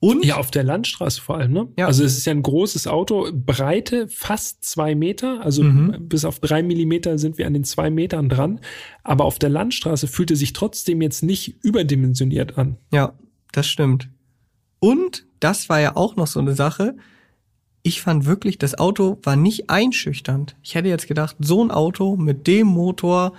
Und 0.01 0.25
Ja, 0.25 0.37
auf 0.37 0.51
der 0.53 0.63
Landstraße 0.63 1.21
vor 1.21 1.39
allem, 1.39 1.53
ne? 1.53 1.69
Ja. 1.77 1.87
Also 1.87 2.05
es 2.05 2.17
ist 2.17 2.25
ja 2.25 2.33
ein 2.33 2.43
großes 2.43 2.87
Auto, 2.87 3.29
Breite 3.33 4.07
fast 4.09 4.63
zwei 4.65 4.95
Meter, 4.95 5.41
also 5.43 5.65
Mhm. 5.65 6.09
bis 6.09 6.25
auf 6.25 6.39
drei 6.39 6.63
Millimeter 6.63 7.19
sind 7.19 7.37
wir 7.37 7.47
an 7.49 7.53
den 7.55 7.65
zwei 7.65 7.91
Metern 7.91 8.29
dran. 8.29 8.61
Aber 9.03 9.25
auf 9.25 9.39
der 9.41 9.49
Landstraße 9.51 10.07
fühlte 10.07 10.37
sich 10.37 10.53
trotzdem 10.53 11.03
jetzt 11.03 11.23
nicht 11.25 11.65
überdimensioniert 11.65 12.59
an. 12.59 12.77
Ja, 12.93 13.15
das 13.51 13.67
stimmt. 13.67 14.09
Und 14.79 15.27
das 15.41 15.69
war 15.69 15.81
ja 15.81 15.97
auch 15.97 16.15
noch 16.15 16.29
so 16.29 16.39
eine 16.39 16.55
Sache. 16.55 16.97
Ich 17.83 18.01
fand 18.01 18.27
wirklich, 18.27 18.59
das 18.59 18.79
Auto 18.79 19.19
war 19.23 19.35
nicht 19.35 19.71
einschüchternd. 19.71 20.57
Ich 20.63 20.75
hätte 20.77 20.89
jetzt 20.89 21.09
gedacht, 21.09 21.37
so 21.41 21.65
ein 21.65 21.71
Auto 21.73 22.17
mit 22.17 22.47
dem 22.47 22.69
Motor, 22.69 23.33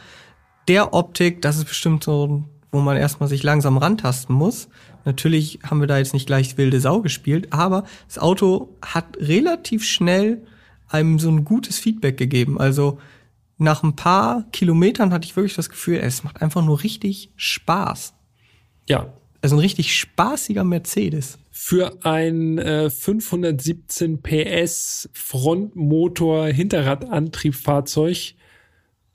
der 0.67 0.93
Optik, 0.93 1.41
das 1.41 1.57
ist 1.57 1.65
bestimmt 1.65 2.03
so, 2.03 2.43
wo 2.71 2.79
man 2.79 2.97
erstmal 2.97 3.29
sich 3.29 3.43
langsam 3.43 3.77
rantasten 3.77 4.35
muss. 4.35 4.67
Natürlich 5.05 5.59
haben 5.63 5.79
wir 5.79 5.87
da 5.87 5.97
jetzt 5.97 6.13
nicht 6.13 6.27
gleich 6.27 6.57
wilde 6.57 6.79
Sau 6.79 7.01
gespielt, 7.01 7.51
aber 7.51 7.85
das 8.07 8.19
Auto 8.19 8.75
hat 8.81 9.17
relativ 9.17 9.85
schnell 9.85 10.41
einem 10.87 11.19
so 11.19 11.29
ein 11.29 11.45
gutes 11.45 11.77
Feedback 11.77 12.17
gegeben. 12.17 12.59
Also 12.59 12.99
nach 13.57 13.83
ein 13.83 13.95
paar 13.95 14.45
Kilometern 14.51 15.11
hatte 15.13 15.25
ich 15.25 15.35
wirklich 15.35 15.55
das 15.55 15.69
Gefühl, 15.69 15.97
es 15.97 16.23
macht 16.23 16.41
einfach 16.41 16.63
nur 16.63 16.81
richtig 16.83 17.31
Spaß. 17.35 18.13
Ja. 18.87 19.13
Also 19.41 19.55
ein 19.55 19.59
richtig 19.59 19.95
spaßiger 19.95 20.63
Mercedes. 20.63 21.39
Für 21.51 22.05
ein 22.05 22.57
äh, 22.57 22.89
517 22.89 24.21
PS 24.21 25.09
Frontmotor 25.13 26.47
Hinterradantriebfahrzeug, 26.47 28.33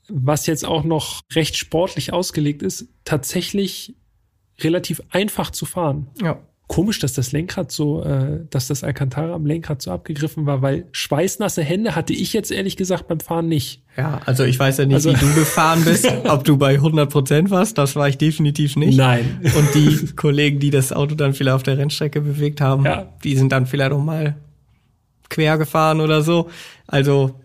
was 0.08 0.46
jetzt 0.46 0.64
auch 0.64 0.84
noch 0.84 1.22
recht 1.32 1.56
sportlich 1.56 2.12
ausgelegt 2.12 2.62
ist, 2.62 2.88
tatsächlich 3.04 3.96
relativ 4.60 5.02
einfach 5.10 5.50
zu 5.50 5.66
fahren. 5.66 6.06
Ja. 6.22 6.38
Komisch, 6.66 6.98
dass 6.98 7.12
das 7.12 7.32
Lenkrad 7.32 7.70
so, 7.70 8.02
äh, 8.02 8.40
dass 8.48 8.68
das 8.68 8.82
Alcantara 8.84 9.34
am 9.34 9.44
Lenkrad 9.44 9.82
so 9.82 9.90
abgegriffen 9.90 10.46
war, 10.46 10.62
weil 10.62 10.86
schweißnasse 10.92 11.62
Hände 11.62 11.94
hatte 11.94 12.14
ich 12.14 12.32
jetzt 12.32 12.50
ehrlich 12.50 12.76
gesagt 12.78 13.06
beim 13.06 13.20
Fahren 13.20 13.48
nicht. 13.48 13.82
Ja, 13.98 14.22
also 14.24 14.44
ich 14.44 14.58
weiß 14.58 14.78
ja 14.78 14.86
nicht, 14.86 14.94
Also- 14.94 15.10
wie 15.12 15.16
du 15.16 15.34
gefahren 15.34 15.84
bist, 15.84 16.10
ob 16.24 16.42
du 16.44 16.56
bei 16.56 16.76
100 16.78 17.10
Prozent 17.10 17.50
warst, 17.50 17.76
das 17.76 17.96
war 17.96 18.08
ich 18.08 18.16
definitiv 18.16 18.76
nicht. 18.76 18.96
Nein. 18.96 19.40
Und 19.56 19.74
die 19.74 20.06
Kollegen, 20.16 20.58
die 20.58 20.70
das 20.70 20.90
Auto 20.92 21.14
dann 21.14 21.34
vielleicht 21.34 21.54
auf 21.56 21.62
der 21.64 21.76
Rennstrecke 21.76 22.22
bewegt 22.22 22.62
haben, 22.62 22.86
Ja. 22.86 23.12
die 23.22 23.36
sind 23.36 23.52
dann 23.52 23.66
vielleicht 23.66 23.92
auch 23.92 24.02
mal 24.02 24.36
quer 25.28 25.58
gefahren 25.58 26.00
oder 26.00 26.22
so. 26.22 26.48
Also 26.86 27.38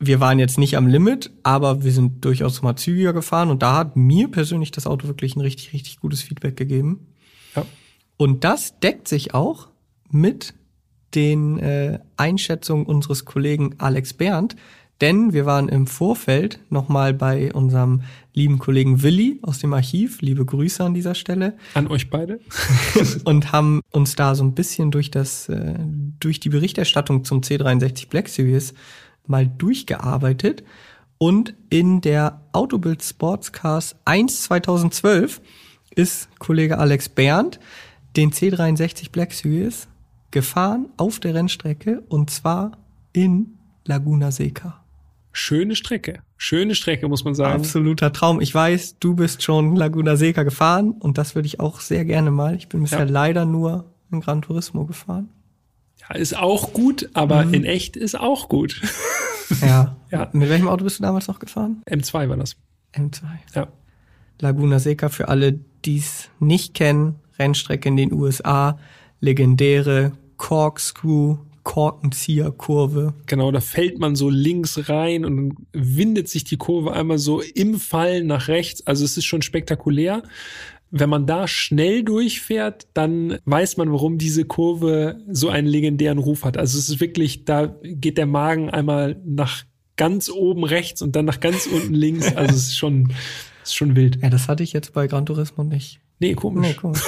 wir 0.00 0.20
waren 0.20 0.38
jetzt 0.38 0.58
nicht 0.58 0.76
am 0.76 0.86
Limit, 0.86 1.30
aber 1.42 1.82
wir 1.82 1.92
sind 1.92 2.24
durchaus 2.24 2.62
mal 2.62 2.76
zügiger 2.76 3.12
gefahren 3.12 3.50
und 3.50 3.62
da 3.62 3.76
hat 3.76 3.96
mir 3.96 4.28
persönlich 4.28 4.70
das 4.70 4.86
Auto 4.86 5.08
wirklich 5.08 5.34
ein 5.34 5.40
richtig, 5.40 5.72
richtig 5.72 5.98
gutes 5.98 6.22
Feedback 6.22 6.56
gegeben. 6.56 7.08
Ja. 7.56 7.64
Und 8.16 8.44
das 8.44 8.78
deckt 8.78 9.08
sich 9.08 9.34
auch 9.34 9.68
mit 10.10 10.54
den 11.14 11.58
äh, 11.58 11.98
Einschätzungen 12.16 12.86
unseres 12.86 13.24
Kollegen 13.24 13.74
Alex 13.78 14.12
Berndt, 14.12 14.56
denn 15.00 15.32
wir 15.32 15.46
waren 15.46 15.68
im 15.68 15.86
Vorfeld 15.86 16.60
nochmal 16.70 17.14
bei 17.14 17.52
unserem 17.52 18.02
lieben 18.34 18.58
Kollegen 18.58 19.02
Willi 19.02 19.38
aus 19.42 19.60
dem 19.60 19.72
Archiv, 19.72 20.20
liebe 20.22 20.44
Grüße 20.44 20.82
an 20.82 20.94
dieser 20.94 21.14
Stelle, 21.14 21.56
An 21.74 21.86
euch 21.86 22.10
beide. 22.10 22.40
und 23.24 23.52
haben 23.52 23.80
uns 23.90 24.16
da 24.16 24.34
so 24.34 24.44
ein 24.44 24.54
bisschen 24.54 24.90
durch 24.90 25.10
das, 25.10 25.48
äh, 25.48 25.74
durch 26.20 26.40
die 26.40 26.48
Berichterstattung 26.48 27.24
zum 27.24 27.40
C63 27.40 28.08
Black 28.08 28.28
Series 28.28 28.74
mal 29.28 29.46
durchgearbeitet. 29.46 30.62
Und 31.18 31.54
in 31.70 32.00
der 32.00 32.40
Autobild 32.52 33.02
Sportscars 33.02 33.96
1 34.04 34.42
2012 34.44 35.40
ist 35.94 36.28
Kollege 36.38 36.78
Alex 36.78 37.08
Berndt 37.08 37.58
den 38.16 38.30
C63 38.30 39.10
Black 39.10 39.32
Series 39.32 39.88
gefahren 40.30 40.88
auf 40.96 41.18
der 41.20 41.34
Rennstrecke 41.34 42.02
und 42.08 42.30
zwar 42.30 42.72
in 43.12 43.58
Laguna 43.84 44.30
Seca. 44.30 44.84
Schöne 45.32 45.74
Strecke. 45.76 46.20
Schöne 46.36 46.74
Strecke, 46.74 47.08
muss 47.08 47.24
man 47.24 47.34
sagen. 47.34 47.54
Absoluter 47.60 48.12
Traum. 48.12 48.40
Ich 48.40 48.54
weiß, 48.54 48.98
du 49.00 49.14
bist 49.14 49.42
schon 49.42 49.74
Laguna 49.76 50.16
Seca 50.16 50.42
gefahren 50.42 50.92
und 50.92 51.18
das 51.18 51.34
würde 51.34 51.46
ich 51.46 51.58
auch 51.60 51.80
sehr 51.80 52.04
gerne 52.04 52.30
mal. 52.30 52.54
Ich 52.54 52.68
bin 52.68 52.82
bisher 52.82 53.00
Ja. 53.00 53.04
leider 53.04 53.44
nur 53.44 53.86
in 54.12 54.20
Gran 54.20 54.42
Turismo 54.42 54.84
gefahren. 54.84 55.28
Ist 56.14 56.36
auch 56.36 56.72
gut, 56.72 57.10
aber 57.12 57.42
in 57.42 57.64
echt 57.64 57.96
ist 57.96 58.18
auch 58.18 58.48
gut. 58.48 58.80
Ja. 59.62 59.96
Ja. 60.10 60.28
Mit 60.32 60.50
welchem 60.50 60.68
Auto 60.68 60.84
bist 60.84 60.98
du 60.98 61.02
damals 61.02 61.26
noch 61.26 61.38
gefahren? 61.38 61.82
M2 61.90 62.28
war 62.28 62.36
das. 62.36 62.56
M2. 62.94 63.22
Ja. 63.54 63.68
Laguna 64.40 64.78
Seca 64.78 65.08
für 65.08 65.28
alle, 65.28 65.58
die 65.86 65.96
es 65.96 66.28
nicht 66.38 66.74
kennen. 66.74 67.14
Rennstrecke 67.38 67.88
in 67.88 67.96
den 67.96 68.12
USA. 68.12 68.78
Legendäre 69.20 70.12
Corkscrew, 70.36 71.38
Korkenzieherkurve. 71.64 73.14
Genau, 73.26 73.50
da 73.50 73.60
fällt 73.60 73.98
man 73.98 74.16
so 74.16 74.30
links 74.30 74.88
rein 74.88 75.24
und 75.24 75.56
windet 75.72 76.28
sich 76.28 76.44
die 76.44 76.56
Kurve 76.56 76.92
einmal 76.92 77.18
so 77.18 77.42
im 77.42 77.78
Fallen 77.78 78.26
nach 78.26 78.48
rechts. 78.48 78.86
Also 78.86 79.04
es 79.04 79.16
ist 79.16 79.26
schon 79.26 79.42
spektakulär. 79.42 80.22
Wenn 80.90 81.10
man 81.10 81.26
da 81.26 81.46
schnell 81.46 82.02
durchfährt, 82.02 82.88
dann 82.94 83.38
weiß 83.44 83.76
man, 83.76 83.92
warum 83.92 84.18
diese 84.18 84.44
Kurve 84.44 85.20
so 85.30 85.48
einen 85.48 85.68
legendären 85.68 86.18
Ruf 86.18 86.44
hat. 86.44 86.56
Also 86.56 86.78
es 86.78 86.88
ist 86.88 87.00
wirklich, 87.00 87.44
da 87.44 87.74
geht 87.82 88.18
der 88.18 88.26
Magen 88.26 88.70
einmal 88.70 89.20
nach 89.24 89.64
ganz 89.96 90.30
oben 90.30 90.64
rechts 90.64 91.02
und 91.02 91.14
dann 91.14 91.26
nach 91.26 91.40
ganz 91.40 91.66
unten 91.66 91.94
links. 91.94 92.34
Also 92.34 92.54
es 92.54 92.68
ist 92.68 92.76
schon, 92.78 93.12
es 93.62 93.70
ist 93.70 93.74
schon 93.74 93.96
wild. 93.96 94.22
Ja, 94.22 94.30
das 94.30 94.48
hatte 94.48 94.62
ich 94.62 94.72
jetzt 94.72 94.94
bei 94.94 95.06
Gran 95.06 95.26
Turismo 95.26 95.64
nicht. 95.64 96.00
Nee, 96.20 96.34
komisch. 96.34 96.68
Nee, 96.68 96.74
komisch. 96.74 97.02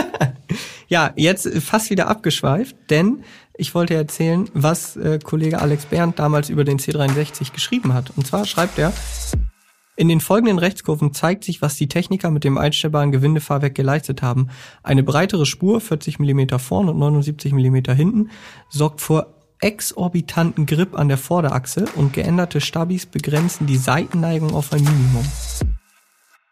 ja, 0.88 1.12
jetzt 1.16 1.48
fast 1.60 1.90
wieder 1.90 2.08
abgeschweift, 2.08 2.76
denn 2.90 3.24
ich 3.56 3.74
wollte 3.74 3.94
erzählen, 3.94 4.48
was 4.54 4.96
äh, 4.96 5.18
Kollege 5.22 5.60
Alex 5.60 5.86
Berndt 5.86 6.18
damals 6.18 6.48
über 6.48 6.64
den 6.64 6.78
C63 6.78 7.52
geschrieben 7.52 7.92
hat. 7.92 8.12
Und 8.16 8.26
zwar 8.26 8.46
schreibt 8.46 8.78
er, 8.78 8.92
in 10.00 10.08
den 10.08 10.20
folgenden 10.22 10.58
Rechtskurven 10.58 11.12
zeigt 11.12 11.44
sich, 11.44 11.60
was 11.60 11.76
die 11.76 11.86
Techniker 11.86 12.30
mit 12.30 12.42
dem 12.42 12.56
einstellbaren 12.56 13.12
Gewindefahrwerk 13.12 13.74
geleistet 13.74 14.22
haben. 14.22 14.48
Eine 14.82 15.02
breitere 15.02 15.44
Spur, 15.44 15.78
40 15.78 16.18
mm 16.18 16.56
vorne 16.56 16.92
und 16.92 16.98
79 16.98 17.52
mm 17.52 17.92
hinten, 17.94 18.30
sorgt 18.70 19.02
vor 19.02 19.26
exorbitanten 19.60 20.64
Grip 20.64 20.98
an 20.98 21.08
der 21.08 21.18
Vorderachse 21.18 21.84
und 21.96 22.14
geänderte 22.14 22.62
Stabis 22.62 23.04
begrenzen 23.04 23.66
die 23.66 23.76
Seitenneigung 23.76 24.54
auf 24.54 24.72
ein 24.72 24.82
Minimum. 24.82 25.26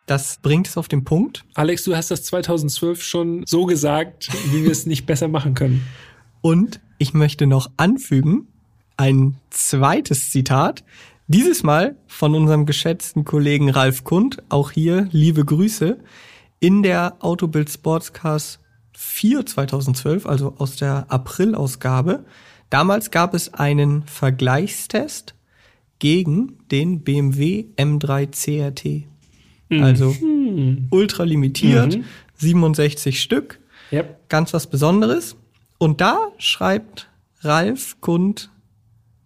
Das 0.04 0.40
bringt 0.42 0.68
es 0.68 0.76
auf 0.76 0.88
den 0.88 1.04
Punkt. 1.04 1.46
Alex, 1.54 1.84
du 1.84 1.96
hast 1.96 2.10
das 2.10 2.24
2012 2.24 3.02
schon 3.02 3.44
so 3.46 3.64
gesagt, 3.64 4.28
wie 4.52 4.62
wir 4.62 4.72
es 4.72 4.84
nicht 4.84 5.06
besser 5.06 5.28
machen 5.28 5.54
können. 5.54 5.86
Und 6.42 6.80
ich 6.98 7.14
möchte 7.14 7.46
noch 7.46 7.70
anfügen, 7.78 8.48
ein 8.98 9.36
zweites 9.48 10.30
Zitat, 10.30 10.84
dieses 11.28 11.62
Mal 11.62 11.96
von 12.06 12.34
unserem 12.34 12.66
geschätzten 12.66 13.24
Kollegen 13.24 13.70
Ralf 13.70 14.02
Kund, 14.02 14.42
auch 14.48 14.70
hier 14.70 15.08
liebe 15.12 15.44
Grüße, 15.44 15.98
in 16.58 16.82
der 16.82 17.16
Autobild 17.20 17.70
Sportscars 17.70 18.58
4 18.94 19.46
2012, 19.46 20.26
also 20.26 20.54
aus 20.58 20.76
der 20.76 21.06
April-Ausgabe. 21.08 22.24
Damals 22.70 23.10
gab 23.10 23.34
es 23.34 23.54
einen 23.54 24.02
Vergleichstest 24.04 25.34
gegen 25.98 26.58
den 26.70 27.02
BMW 27.02 27.66
M3 27.76 28.28
CRT. 28.30 29.06
Also 29.82 30.16
ultra 30.90 31.24
limitiert, 31.24 31.98
67 32.36 33.20
Stück 33.20 33.60
Yep. 33.92 34.28
ganz 34.28 34.52
was 34.54 34.66
Besonderes. 34.66 35.36
Und 35.78 36.00
da 36.00 36.28
schreibt 36.38 37.08
Ralf 37.40 38.00
Kund, 38.00 38.50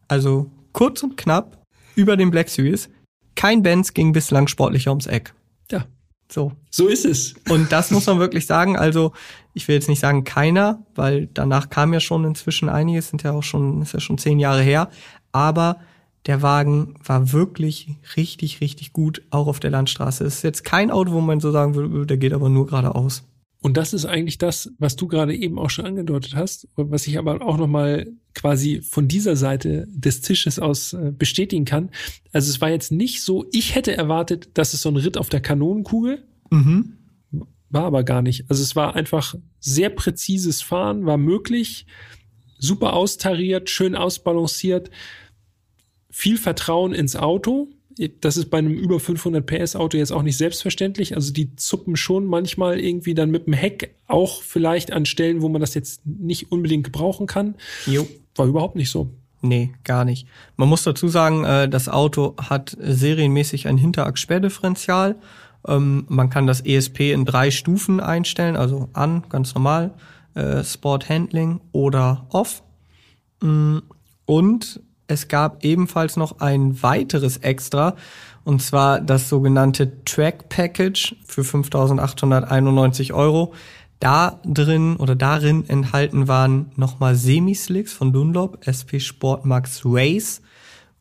also 0.09 0.51
kurz 0.73 1.03
und 1.03 1.17
knapp, 1.17 1.62
über 1.95 2.17
den 2.17 2.31
Black 2.31 2.49
Series, 2.49 2.89
kein 3.35 3.63
Benz 3.63 3.95
ging 3.95 4.13
bislang 4.13 4.47
sportlicher 4.49 4.91
ums 4.91 5.07
Eck. 5.07 5.35
Ja, 5.71 5.85
So. 6.31 6.53
so 6.71 6.89
ist 6.89 7.05
es. 7.05 7.35
Und 7.49 7.73
das 7.73 7.91
muss 7.91 8.07
man 8.07 8.19
wirklich 8.19 8.47
sagen. 8.47 8.77
Also, 8.77 9.13
ich 9.55 9.69
will 9.69 9.75
jetzt 9.75 9.89
nicht 9.89 10.01
sagen 10.01 10.25
keiner, 10.25 10.85
weil 10.95 11.29
danach 11.33 11.69
kam 11.71 11.93
ja 11.93 12.01
schon 12.01 12.25
inzwischen 12.25 12.69
einiges, 12.69 13.09
sind 13.09 13.23
ja 13.23 13.33
auch 13.33 13.43
schon, 13.43 13.83
ist 13.83 13.93
ja 13.95 14.01
schon 14.01 14.19
zehn 14.19 14.39
Jahre 14.39 14.63
her. 14.63 14.91
Aber 15.33 15.81
der 16.27 16.41
Wagen 16.43 16.95
war 17.05 17.33
wirklich 17.33 17.97
richtig, 18.17 18.61
richtig 18.61 18.93
gut, 18.93 19.23
auch 19.31 19.47
auf 19.47 19.61
der 19.61 19.71
Landstraße. 19.71 20.25
Es 20.25 20.37
ist 20.37 20.43
jetzt 20.43 20.65
kein 20.65 20.91
Auto, 20.91 21.13
wo 21.13 21.21
man 21.21 21.41
so 21.41 21.51
sagen 21.51 21.75
würde, 21.75 22.07
der 22.07 22.17
geht 22.17 22.33
aber 22.33 22.49
nur 22.49 22.67
geradeaus. 22.67 23.25
Und 23.63 23.77
das 23.77 23.95
ist 23.95 24.05
eigentlich 24.05 24.39
das, 24.39 24.73
was 24.79 24.97
du 24.97 25.07
gerade 25.07 25.35
eben 25.35 25.59
auch 25.59 25.71
schon 25.71 25.87
angedeutet 25.87 26.35
hast, 26.35 26.69
was 26.77 27.07
ich 27.07 27.17
aber 27.17 27.43
auch 27.43 27.57
nochmal 27.57 28.09
quasi 28.35 28.83
von 28.83 29.07
dieser 29.09 29.37
Seite 29.37 29.87
des 29.89 30.21
Tisches 30.21 30.59
aus 30.59 30.93
äh, 30.93 31.13
bestätigen 31.17 31.65
kann. 31.65 31.91
Also 32.33 32.51
es 32.51 32.61
war 32.61 32.71
jetzt 32.71 32.91
nicht 32.93 33.23
so, 33.23 33.47
ich 33.53 33.75
hätte 33.77 33.97
erwartet, 33.97 34.51
dass 34.55 34.75
es 34.75 34.83
so 34.83 34.89
ein 34.91 34.97
Ritt 34.97 35.17
auf 35.17 35.29
der 35.29 35.41
Kanonenkugel, 35.41 36.25
Mhm. 36.51 36.99
war 37.71 37.85
aber 37.85 38.05
gar 38.05 38.21
nicht. 38.21 38.45
Also 38.51 38.63
es 38.63 38.77
war 38.77 38.95
einfach 38.95 39.35
sehr 39.59 39.89
präzises 39.89 40.61
Fahren, 40.61 41.07
war 41.07 41.17
möglich, 41.17 41.87
super 42.59 42.93
austariert, 42.93 43.71
schön 43.71 43.95
ausbalanciert, 43.97 44.91
viel 46.11 46.37
Vertrauen 46.37 46.93
ins 46.93 47.17
Auto. 47.17 47.69
Das 48.21 48.37
ist 48.37 48.51
bei 48.51 48.59
einem 48.59 48.73
über 48.73 49.01
500 49.01 49.45
PS 49.45 49.77
Auto 49.77 49.97
jetzt 49.97 50.13
auch 50.13 50.23
nicht 50.23 50.37
selbstverständlich. 50.37 51.15
Also 51.15 51.33
die 51.33 51.55
zuppen 51.57 51.97
schon 51.97 52.27
manchmal 52.27 52.81
irgendwie 52.81 53.15
dann 53.15 53.31
mit 53.31 53.47
dem 53.47 53.53
Heck 53.53 53.95
auch 54.07 54.43
vielleicht 54.43 54.93
an 54.93 55.07
Stellen, 55.07 55.43
wo 55.43 55.49
man 55.49 55.61
das 55.61 55.75
jetzt 55.75 56.07
nicht 56.07 56.53
unbedingt 56.53 56.85
gebrauchen 56.85 57.27
kann. 57.27 57.55
Jo. 57.87 58.07
War 58.35 58.47
überhaupt 58.47 58.77
nicht 58.77 58.91
so. 58.91 59.11
Nee, 59.43 59.73
gar 59.85 60.05
nicht. 60.05 60.27
Man 60.57 60.69
muss 60.69 60.85
dazu 60.85 61.09
sagen, 61.09 61.45
äh, 61.45 61.69
das 61.69 61.89
Auto 61.89 62.37
hat 62.39 62.77
serienmäßig 62.81 63.67
ein 63.67 63.77
Hinterachs-Sperrdifferential. 63.77 65.17
Ähm, 65.67 66.05
man 66.09 66.31
kann 66.31 66.47
das 66.47 66.61
ESP 66.61 67.13
in 67.13 67.25
drei 67.25 67.51
Stufen 67.51 68.01
einstellen, 68.01 68.57
also 68.57 68.89
an, 68.93 69.25
ganz 69.29 69.55
normal, 69.55 69.95
äh, 70.35 70.63
Sport 70.63 71.09
Handling 71.09 71.61
oder 71.73 72.27
off. 72.31 72.63
Mm, 73.41 73.79
Und 74.25 74.81
es 75.13 75.29
gab 75.29 75.65
ebenfalls 75.65 76.17
noch 76.17 76.41
ein 76.41 76.83
weiteres 76.83 77.37
Extra, 77.39 77.97
und 78.45 78.61
zwar 78.61 79.01
das 79.01 79.29
sogenannte 79.29 80.05
Track 80.05 80.49
Package 80.49 81.15
für 81.25 81.43
5.891 81.43 83.13
Euro. 83.13 83.55
Da 84.01 84.41
drin 84.45 84.97
oder 84.97 85.15
darin 85.15 85.69
enthalten 85.69 86.27
waren 86.27 86.73
nochmal 86.75 87.15
Semislicks 87.15 87.93
von 87.93 88.13
Dunlop, 88.13 88.67
SP 88.67 88.99
Sport 88.99 89.45
Max 89.45 89.83
Race 89.85 90.43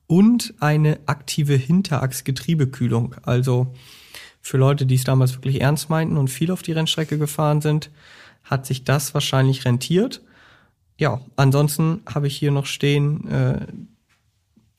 und 0.06 0.54
eine 0.60 1.00
aktive 1.08 1.56
Hinterachsgetriebekühlung. 1.56 3.16
Also 3.24 3.74
für 4.40 4.58
Leute, 4.58 4.86
die 4.86 4.96
es 4.96 5.04
damals 5.04 5.34
wirklich 5.34 5.62
ernst 5.62 5.90
meinten 5.90 6.18
und 6.18 6.28
viel 6.28 6.52
auf 6.52 6.62
die 6.62 6.74
Rennstrecke 6.74 7.18
gefahren 7.18 7.62
sind, 7.62 7.90
hat 8.44 8.68
sich 8.68 8.84
das 8.84 9.14
wahrscheinlich 9.16 9.66
rentiert. 9.66 10.22
Ja, 10.98 11.22
ansonsten 11.36 12.02
habe 12.06 12.28
ich 12.28 12.38
hier 12.38 12.52
noch 12.52 12.68
stehen, 12.68 13.28
äh, 13.28 13.66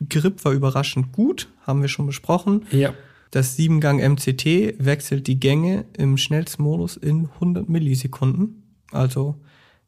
Grip 0.08 0.44
war 0.44 0.52
überraschend 0.52 1.12
gut, 1.12 1.48
haben 1.66 1.82
wir 1.82 1.88
schon 1.88 2.06
besprochen. 2.06 2.66
Ja. 2.70 2.94
Das 3.30 3.58
7-Gang 3.58 4.00
MCT 4.00 4.84
wechselt 4.84 5.26
die 5.26 5.40
Gänge 5.40 5.86
im 5.96 6.16
schnellsten 6.18 6.62
Modus 6.62 6.96
in 6.96 7.30
100 7.34 7.68
Millisekunden. 7.68 8.62
Also 8.90 9.36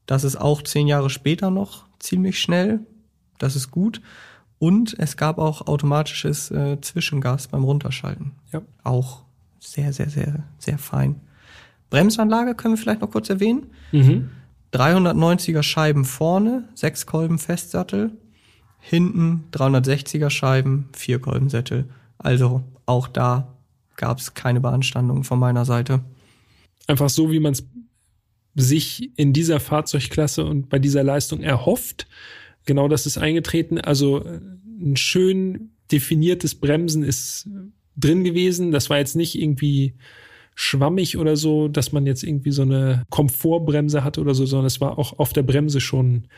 das 0.07 0.24
ist 0.24 0.37
auch 0.37 0.62
zehn 0.62 0.87
Jahre 0.87 1.11
später 1.11 1.50
noch 1.50 1.85
ziemlich 1.98 2.38
schnell. 2.38 2.81
Das 3.38 3.57
ist 3.57 3.70
gut. 3.70 4.00
Und 4.59 4.94
es 4.98 5.16
gab 5.16 5.38
auch 5.38 5.66
automatisches 5.66 6.50
äh, 6.50 6.81
Zwischengas 6.81 7.48
beim 7.48 7.64
Runterschalten. 7.64 8.33
Ja. 8.53 8.62
Auch 8.83 9.24
sehr, 9.59 9.92
sehr, 9.92 10.09
sehr, 10.09 10.44
sehr 10.59 10.79
fein. 10.79 11.20
Bremsanlage 11.90 12.55
können 12.55 12.74
wir 12.74 12.79
vielleicht 12.79 13.00
noch 13.00 13.11
kurz 13.11 13.29
erwähnen. 13.29 13.66
Mhm. 13.92 14.31
390er 14.72 15.62
Scheiben 15.62 16.05
vorne, 16.05 16.68
sechs 16.74 17.07
Kolben 17.07 17.38
Festsattel, 17.38 18.12
hinten 18.87 19.44
360er 19.53 20.29
Scheiben, 20.29 20.90
vier 20.92 21.18
Kolbensättel. 21.18 21.88
Also 22.18 22.62
auch 22.85 23.09
da 23.09 23.57
gab 23.97 24.18
es 24.18 24.35
keine 24.35 24.61
Beanstandung 24.61 25.25
von 25.25 25.38
meiner 25.38 25.64
Seite. 25.64 26.05
Einfach 26.87 27.09
so, 27.09 27.33
wie 27.33 27.40
man 27.40 27.55
es 27.55 27.64
sich 28.55 29.11
in 29.18 29.33
dieser 29.33 29.59
Fahrzeugklasse 29.59 30.44
und 30.44 30.68
bei 30.68 30.79
dieser 30.79 31.03
Leistung 31.03 31.40
erhofft. 31.40 32.07
Genau 32.66 32.87
das 32.87 33.07
ist 33.07 33.16
eingetreten. 33.16 33.81
Also 33.81 34.23
ein 34.23 34.97
schön 34.97 35.70
definiertes 35.90 36.55
Bremsen 36.55 37.03
ist 37.05 37.49
drin 37.97 38.23
gewesen. 38.23 38.70
Das 38.70 38.90
war 38.90 38.99
jetzt 38.99 39.16
nicht 39.16 39.40
irgendwie 39.40 39.94
schwammig 40.54 41.16
oder 41.18 41.36
so, 41.36 41.68
dass 41.68 41.92
man 41.92 42.06
jetzt 42.06 42.22
irgendwie 42.22 42.52
so 42.52 42.62
eine 42.62 43.04
Komfortbremse 43.10 44.04
hatte 44.04 44.20
oder 44.20 44.34
so, 44.34 44.46
sondern 44.46 44.66
es 44.66 44.80
war 44.80 44.98
auch 44.98 45.18
auf 45.18 45.32
der 45.32 45.42
Bremse 45.42 45.80
schon, 45.80 46.28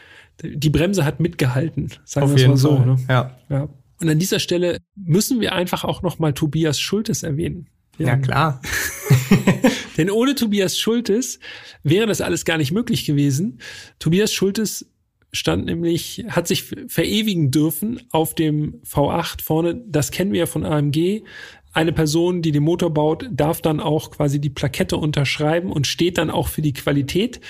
die 0.42 0.70
Bremse 0.70 1.05
hat 1.05 1.20
mitgehalten, 1.20 1.90
sagen 2.05 2.31
wir 2.31 2.37
es 2.37 2.46
mal 2.48 2.57
so. 2.57 2.79
Ne? 2.79 2.96
Ja. 3.09 3.37
Ja. 3.48 3.68
Und 4.00 4.09
an 4.09 4.18
dieser 4.18 4.38
Stelle 4.38 4.79
müssen 4.94 5.40
wir 5.40 5.55
einfach 5.55 5.85
auch 5.85 6.02
noch 6.02 6.18
mal 6.18 6.33
Tobias 6.33 6.79
Schultes 6.79 7.22
erwähnen. 7.22 7.68
ja, 7.98 8.16
klar. 8.16 8.61
Denn 9.96 10.11
ohne 10.11 10.35
Tobias 10.35 10.79
Schultes 10.79 11.38
wäre 11.83 12.07
das 12.07 12.20
alles 12.20 12.44
gar 12.44 12.59
nicht 12.59 12.72
möglich 12.72 13.07
gewesen. 13.07 13.61
Tobias 13.98 14.33
Schultes 14.33 14.90
stand 15.33 15.66
nämlich, 15.66 16.24
hat 16.29 16.48
sich 16.48 16.64
verewigen 16.88 17.50
dürfen 17.50 18.00
auf 18.11 18.35
dem 18.35 18.81
V8 18.83 19.42
vorne. 19.42 19.83
Das 19.87 20.11
kennen 20.11 20.33
wir 20.33 20.40
ja 20.40 20.46
von 20.46 20.64
AMG. 20.64 21.22
Eine 21.77 21.93
Person, 21.93 22.41
die 22.41 22.53
den 22.53 22.62
Motor 22.62 22.89
baut, 22.89 23.29
darf 23.31 23.61
dann 23.61 23.81
auch 23.81 24.11
quasi 24.11 24.41
die 24.41 24.49
Plakette 24.49 24.97
unterschreiben 24.97 25.71
und 25.71 25.87
steht 25.87 26.17
dann 26.17 26.31
auch 26.31 26.49
für 26.49 26.62
die 26.62 26.73
Qualität. 26.73 27.43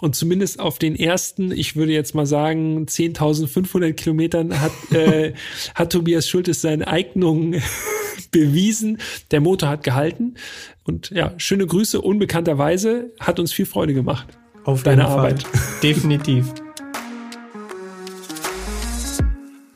Und 0.00 0.16
zumindest 0.16 0.58
auf 0.58 0.80
den 0.80 0.96
ersten, 0.96 1.52
ich 1.52 1.76
würde 1.76 1.92
jetzt 1.92 2.12
mal 2.12 2.26
sagen, 2.26 2.86
10.500 2.86 3.92
Kilometern 3.92 4.60
hat, 4.60 4.72
äh, 4.92 5.32
hat 5.76 5.92
Tobias 5.92 6.28
Schultes 6.28 6.60
seine 6.60 6.88
Eignung 6.88 7.54
bewiesen. 8.32 8.98
Der 9.30 9.40
Motor 9.40 9.68
hat 9.68 9.84
gehalten. 9.84 10.34
Und 10.82 11.10
ja, 11.10 11.34
schöne 11.36 11.64
Grüße. 11.64 12.00
Unbekannterweise 12.00 13.12
hat 13.20 13.38
uns 13.38 13.52
viel 13.52 13.66
Freude 13.66 13.94
gemacht. 13.94 14.26
Auf 14.64 14.82
deine 14.82 15.06
Arbeit. 15.06 15.44
Definitiv. 15.84 16.52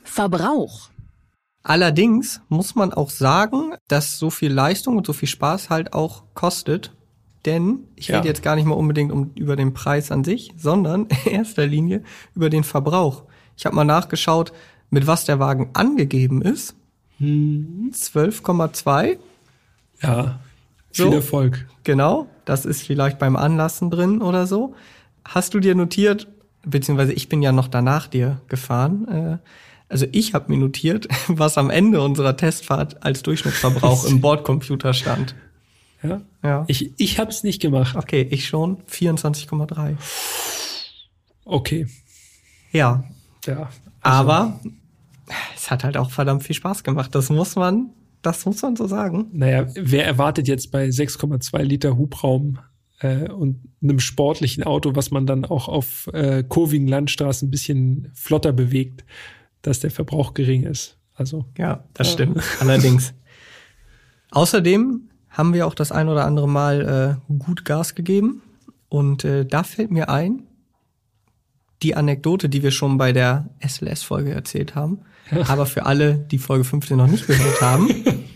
Verbrauch. 0.02 0.91
Allerdings 1.64 2.40
muss 2.48 2.74
man 2.74 2.92
auch 2.92 3.10
sagen, 3.10 3.74
dass 3.88 4.18
so 4.18 4.30
viel 4.30 4.52
Leistung 4.52 4.96
und 4.96 5.06
so 5.06 5.12
viel 5.12 5.28
Spaß 5.28 5.70
halt 5.70 5.92
auch 5.92 6.24
kostet. 6.34 6.92
Denn 7.44 7.80
ich 7.96 8.08
Ja. 8.08 8.16
rede 8.16 8.28
jetzt 8.28 8.42
gar 8.42 8.56
nicht 8.56 8.64
mal 8.66 8.74
unbedingt 8.74 9.12
um, 9.12 9.30
über 9.34 9.56
den 9.56 9.72
Preis 9.74 10.10
an 10.12 10.24
sich, 10.24 10.52
sondern 10.56 11.06
in 11.24 11.32
erster 11.32 11.66
Linie 11.66 12.02
über 12.34 12.50
den 12.50 12.64
Verbrauch. 12.64 13.24
Ich 13.56 13.64
habe 13.66 13.76
mal 13.76 13.84
nachgeschaut, 13.84 14.52
mit 14.90 15.06
was 15.06 15.24
der 15.24 15.38
Wagen 15.38 15.70
angegeben 15.74 16.42
ist. 16.42 16.74
12,2. 17.20 19.18
Ja, 20.02 20.40
viel 20.90 21.06
So. 21.06 21.12
Erfolg. 21.12 21.66
Genau, 21.84 22.26
das 22.44 22.64
ist 22.64 22.82
vielleicht 22.82 23.18
beim 23.18 23.36
Anlassen 23.36 23.90
drin 23.90 24.20
oder 24.22 24.46
so. 24.46 24.74
Hast 25.24 25.54
du 25.54 25.60
dir 25.60 25.74
notiert, 25.74 26.28
beziehungsweise 26.64 27.12
ich 27.12 27.28
bin 27.28 27.42
ja 27.42 27.52
noch 27.52 27.68
danach 27.68 28.06
dir 28.08 28.40
gefahren, 28.48 29.08
äh, 29.08 29.38
also 29.92 30.06
ich 30.10 30.34
habe 30.34 30.50
mir 30.50 30.58
notiert, 30.58 31.06
was 31.28 31.56
am 31.58 31.70
Ende 31.70 32.00
unserer 32.02 32.36
Testfahrt 32.36 33.04
als 33.04 33.22
Durchschnittsverbrauch 33.22 34.04
im 34.06 34.20
Bordcomputer 34.22 34.94
stand. 34.94 35.34
Ja. 36.02 36.20
Ja. 36.42 36.64
Ich, 36.66 36.92
ich 36.96 37.20
habe 37.20 37.30
es 37.30 37.44
nicht 37.44 37.60
gemacht. 37.62 37.94
Okay, 37.94 38.26
ich 38.28 38.46
schon, 38.48 38.78
24,3. 38.90 39.96
Okay. 41.44 41.86
Ja, 42.72 43.04
Ja. 43.46 43.68
aber 44.00 44.58
es 45.54 45.70
hat 45.70 45.84
halt 45.84 45.96
auch 45.96 46.10
verdammt 46.10 46.42
viel 46.42 46.56
Spaß 46.56 46.82
gemacht. 46.84 47.14
Das 47.14 47.30
muss 47.30 47.54
man, 47.56 47.90
das 48.22 48.44
muss 48.46 48.62
man 48.62 48.76
so 48.76 48.86
sagen. 48.86 49.26
Naja, 49.32 49.66
wer 49.74 50.06
erwartet 50.06 50.48
jetzt 50.48 50.70
bei 50.72 50.86
6,2 50.88 51.62
Liter 51.62 51.96
Hubraum 51.96 52.58
äh, 53.00 53.28
und 53.30 53.60
einem 53.82 54.00
sportlichen 54.00 54.64
Auto, 54.64 54.94
was 54.96 55.10
man 55.10 55.26
dann 55.26 55.44
auch 55.44 55.68
auf 55.68 56.08
äh, 56.12 56.42
kurvigen 56.42 56.88
Landstraßen 56.88 57.48
ein 57.48 57.50
bisschen 57.50 58.10
flotter 58.14 58.52
bewegt, 58.52 59.04
dass 59.62 59.80
der 59.80 59.90
Verbrauch 59.90 60.34
gering 60.34 60.64
ist? 60.64 60.96
Also, 61.14 61.44
Ja, 61.58 61.84
das 61.94 62.12
stimmt. 62.12 62.42
Allerdings. 62.60 63.14
Außerdem 64.30 65.08
haben 65.30 65.54
wir 65.54 65.66
auch 65.66 65.74
das 65.74 65.92
ein 65.92 66.08
oder 66.08 66.24
andere 66.24 66.48
Mal 66.48 67.18
äh, 67.28 67.34
gut 67.38 67.64
Gas 67.64 67.94
gegeben. 67.94 68.42
Und 68.88 69.24
äh, 69.24 69.46
da 69.46 69.62
fällt 69.62 69.90
mir 69.90 70.08
ein, 70.08 70.42
die 71.82 71.94
Anekdote, 71.94 72.48
die 72.48 72.62
wir 72.62 72.70
schon 72.70 72.98
bei 72.98 73.12
der 73.12 73.48
SLS-Folge 73.66 74.32
erzählt 74.32 74.74
haben. 74.74 75.00
Aber 75.48 75.66
für 75.66 75.86
alle, 75.86 76.14
die 76.16 76.38
Folge 76.38 76.64
15 76.64 76.96
noch 76.96 77.06
nicht 77.06 77.26
gehört 77.26 77.60
haben, 77.62 77.88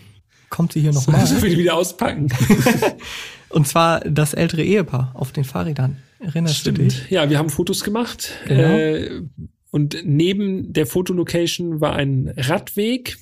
kommt 0.49 0.73
sie 0.73 0.81
hier 0.81 0.93
nochmal. 0.93 1.25
so 1.27 1.41
will 1.41 1.51
ich 1.51 1.57
wieder 1.57 1.75
auspacken. 1.75 2.29
Und 3.49 3.67
zwar 3.67 3.99
das 4.01 4.33
ältere 4.33 4.63
Ehepaar 4.63 5.11
auf 5.13 5.31
den 5.31 5.43
Fahrrädern. 5.43 5.97
Erinnerst 6.19 6.65
du 6.65 6.71
dich? 6.71 7.09
Ja, 7.09 7.29
wir 7.29 7.37
haben 7.37 7.49
Fotos 7.49 7.83
gemacht. 7.83 8.31
Genau. 8.47 8.63
Äh, 8.63 9.21
und 9.71 9.97
neben 10.03 10.73
der 10.73 10.85
Fotolocation 10.85 11.81
war 11.81 11.93
ein 11.93 12.33
Radweg. 12.35 13.17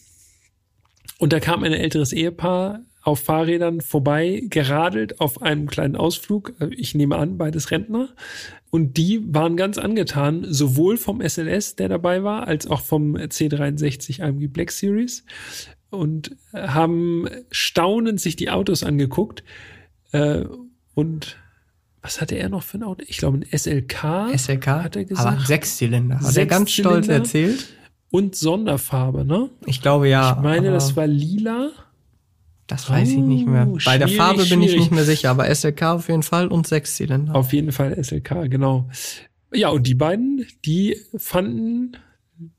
Und 1.17 1.33
da 1.33 1.39
kam 1.39 1.63
ein 1.63 1.73
älteres 1.73 2.13
Ehepaar 2.13 2.81
auf 3.01 3.19
Fahrrädern 3.19 3.81
vorbei, 3.81 4.43
geradelt 4.49 5.19
auf 5.19 5.41
einem 5.41 5.67
kleinen 5.67 5.95
Ausflug. 5.95 6.53
Ich 6.71 6.95
nehme 6.95 7.17
an, 7.17 7.37
beides 7.37 7.69
Rentner. 7.69 8.09
Und 8.71 8.97
die 8.97 9.21
waren 9.33 9.57
ganz 9.57 9.77
angetan, 9.77 10.45
sowohl 10.49 10.97
vom 10.97 11.21
SLS, 11.21 11.75
der 11.75 11.87
dabei 11.87 12.23
war, 12.23 12.47
als 12.47 12.67
auch 12.67 12.81
vom 12.81 13.15
C63 13.15 14.23
AMG 14.23 14.47
Black 14.47 14.71
Series. 14.71 15.23
Und 15.91 16.35
haben 16.51 17.29
staunend 17.51 18.19
sich 18.19 18.35
die 18.35 18.49
Autos 18.49 18.83
angeguckt. 18.83 19.43
Äh, 20.11 20.45
und 20.95 21.37
was 22.05 22.21
hatte 22.21 22.35
er 22.35 22.49
noch 22.49 22.61
für 22.61 22.77
ein 22.77 22.83
Auto? 22.83 23.03
Ich 23.07 23.17
glaube, 23.17 23.39
ein 23.39 23.57
SLK. 23.57 24.29
SLK, 24.37 24.67
hat 24.67 24.95
er 24.95 25.05
gesagt. 25.05 25.27
aber 25.27 25.43
Sechszylinder. 25.43 26.19
Hat 26.19 26.37
er 26.37 26.45
ganz 26.45 26.71
stolz 26.71 27.07
erzählt. 27.07 27.65
Und 28.11 28.35
Sonderfarbe, 28.35 29.25
ne? 29.25 29.49
Ich 29.65 29.81
glaube 29.81 30.07
ja. 30.07 30.35
Ich 30.37 30.43
meine, 30.43 30.71
das 30.71 30.95
war 30.95 31.07
lila. 31.07 31.71
das 32.67 32.89
weiß 32.89 33.09
ich 33.09 33.17
nicht 33.17 33.47
mehr. 33.47 33.67
Oh, 33.67 33.79
Bei 33.83 33.97
der 33.97 34.07
Farbe 34.07 34.45
bin 34.45 34.61
ich 34.61 34.75
nicht 34.75 34.91
mehr 34.91 35.03
sicher, 35.03 35.31
aber 35.31 35.53
SLK 35.53 35.81
auf 35.81 36.07
jeden 36.07 36.21
Fall 36.21 36.47
und 36.47 36.67
Sechszylinder. 36.67 37.33
Auf 37.33 37.53
jeden 37.53 37.71
Fall 37.71 38.01
SLK, 38.01 38.51
genau. 38.51 38.87
Ja, 39.51 39.69
und 39.69 39.87
die 39.87 39.95
beiden, 39.95 40.45
die 40.63 40.97
fanden 41.17 41.97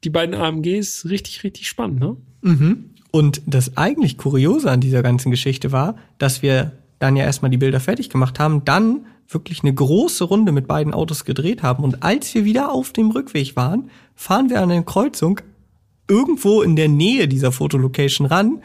die 0.03 0.11
beiden 0.11 0.35
AMGs 0.35 1.07
richtig, 1.09 1.45
richtig 1.45 1.69
spannend, 1.69 2.01
ne? 2.01 2.17
Mhm. 2.43 2.91
Und 3.13 3.43
das 3.47 3.77
eigentlich 3.77 4.19
Kuriose 4.19 4.71
an 4.73 4.81
dieser 4.81 5.03
ganzen 5.05 5.31
Geschichte 5.31 5.71
war, 5.71 5.97
dass 6.19 6.43
wir 6.43 6.73
dann 6.99 7.15
ja 7.17 7.25
erstmal 7.25 7.51
die 7.51 7.59
Bilder 7.59 7.79
fertig 7.79 8.11
gemacht 8.11 8.41
haben, 8.41 8.65
dann 8.65 9.07
wirklich 9.29 9.63
eine 9.63 9.75
große 9.75 10.25
Runde 10.25 10.53
mit 10.53 10.67
beiden 10.67 10.95
Autos 10.95 11.25
gedreht 11.25 11.63
haben. 11.63 11.85
Und 11.85 12.03
als 12.03 12.35
wir 12.35 12.45
wieder 12.45 12.71
auf 12.71 12.93
dem 12.93 13.11
Rückweg 13.11 13.57
waren, 13.57 13.91
fahren 14.15 14.51
wir 14.51 14.61
an 14.61 14.71
eine 14.71 14.85
Kreuzung 14.85 15.41
irgendwo 16.09 16.63
in 16.63 16.77
der 16.77 16.89
Nähe 16.89 17.29
dieser 17.29 17.53
Fotolocation 17.53 18.27
ran 18.27 18.63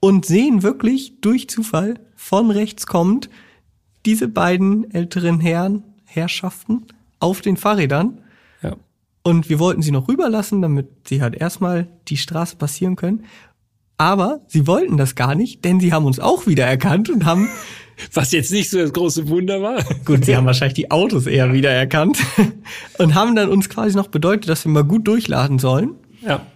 und 0.00 0.26
sehen 0.26 0.62
wirklich 0.62 1.20
durch 1.20 1.48
Zufall 1.48 1.98
von 2.14 2.50
rechts 2.50 2.86
kommt 2.86 3.28
diese 4.06 4.28
beiden 4.28 4.90
älteren 4.92 5.40
Herren, 5.40 5.82
Herrschaften 6.04 6.86
auf 7.20 7.40
den 7.40 7.56
Fahrrädern. 7.56 8.20
Ja. 8.62 8.76
Und 9.22 9.48
wir 9.48 9.58
wollten 9.58 9.82
sie 9.82 9.90
noch 9.90 10.08
rüberlassen, 10.08 10.62
damit 10.62 11.08
sie 11.08 11.22
halt 11.22 11.34
erstmal 11.34 11.88
die 12.08 12.18
Straße 12.18 12.56
passieren 12.56 12.96
können. 12.96 13.24
Aber 13.96 14.40
sie 14.48 14.66
wollten 14.66 14.96
das 14.96 15.14
gar 15.14 15.34
nicht, 15.34 15.64
denn 15.64 15.80
sie 15.80 15.92
haben 15.92 16.04
uns 16.04 16.20
auch 16.20 16.46
wieder 16.46 16.66
erkannt 16.66 17.08
und 17.08 17.24
haben, 17.24 17.48
Was 18.12 18.32
jetzt 18.32 18.52
nicht 18.52 18.70
so 18.70 18.78
das 18.78 18.92
große 18.92 19.28
Wunder 19.28 19.62
war. 19.62 19.82
gut, 20.04 20.24
sie 20.24 20.36
haben 20.36 20.46
wahrscheinlich 20.46 20.74
die 20.74 20.90
Autos 20.90 21.26
eher 21.26 21.52
wieder 21.52 21.70
erkannt 21.70 22.18
und 22.98 23.14
haben 23.14 23.34
dann 23.36 23.48
uns 23.48 23.68
quasi 23.68 23.96
noch 23.96 24.08
bedeutet, 24.08 24.48
dass 24.48 24.64
wir 24.64 24.72
mal 24.72 24.84
gut 24.84 25.06
durchladen 25.06 25.58
sollen. 25.58 25.94
Ja. 26.22 26.46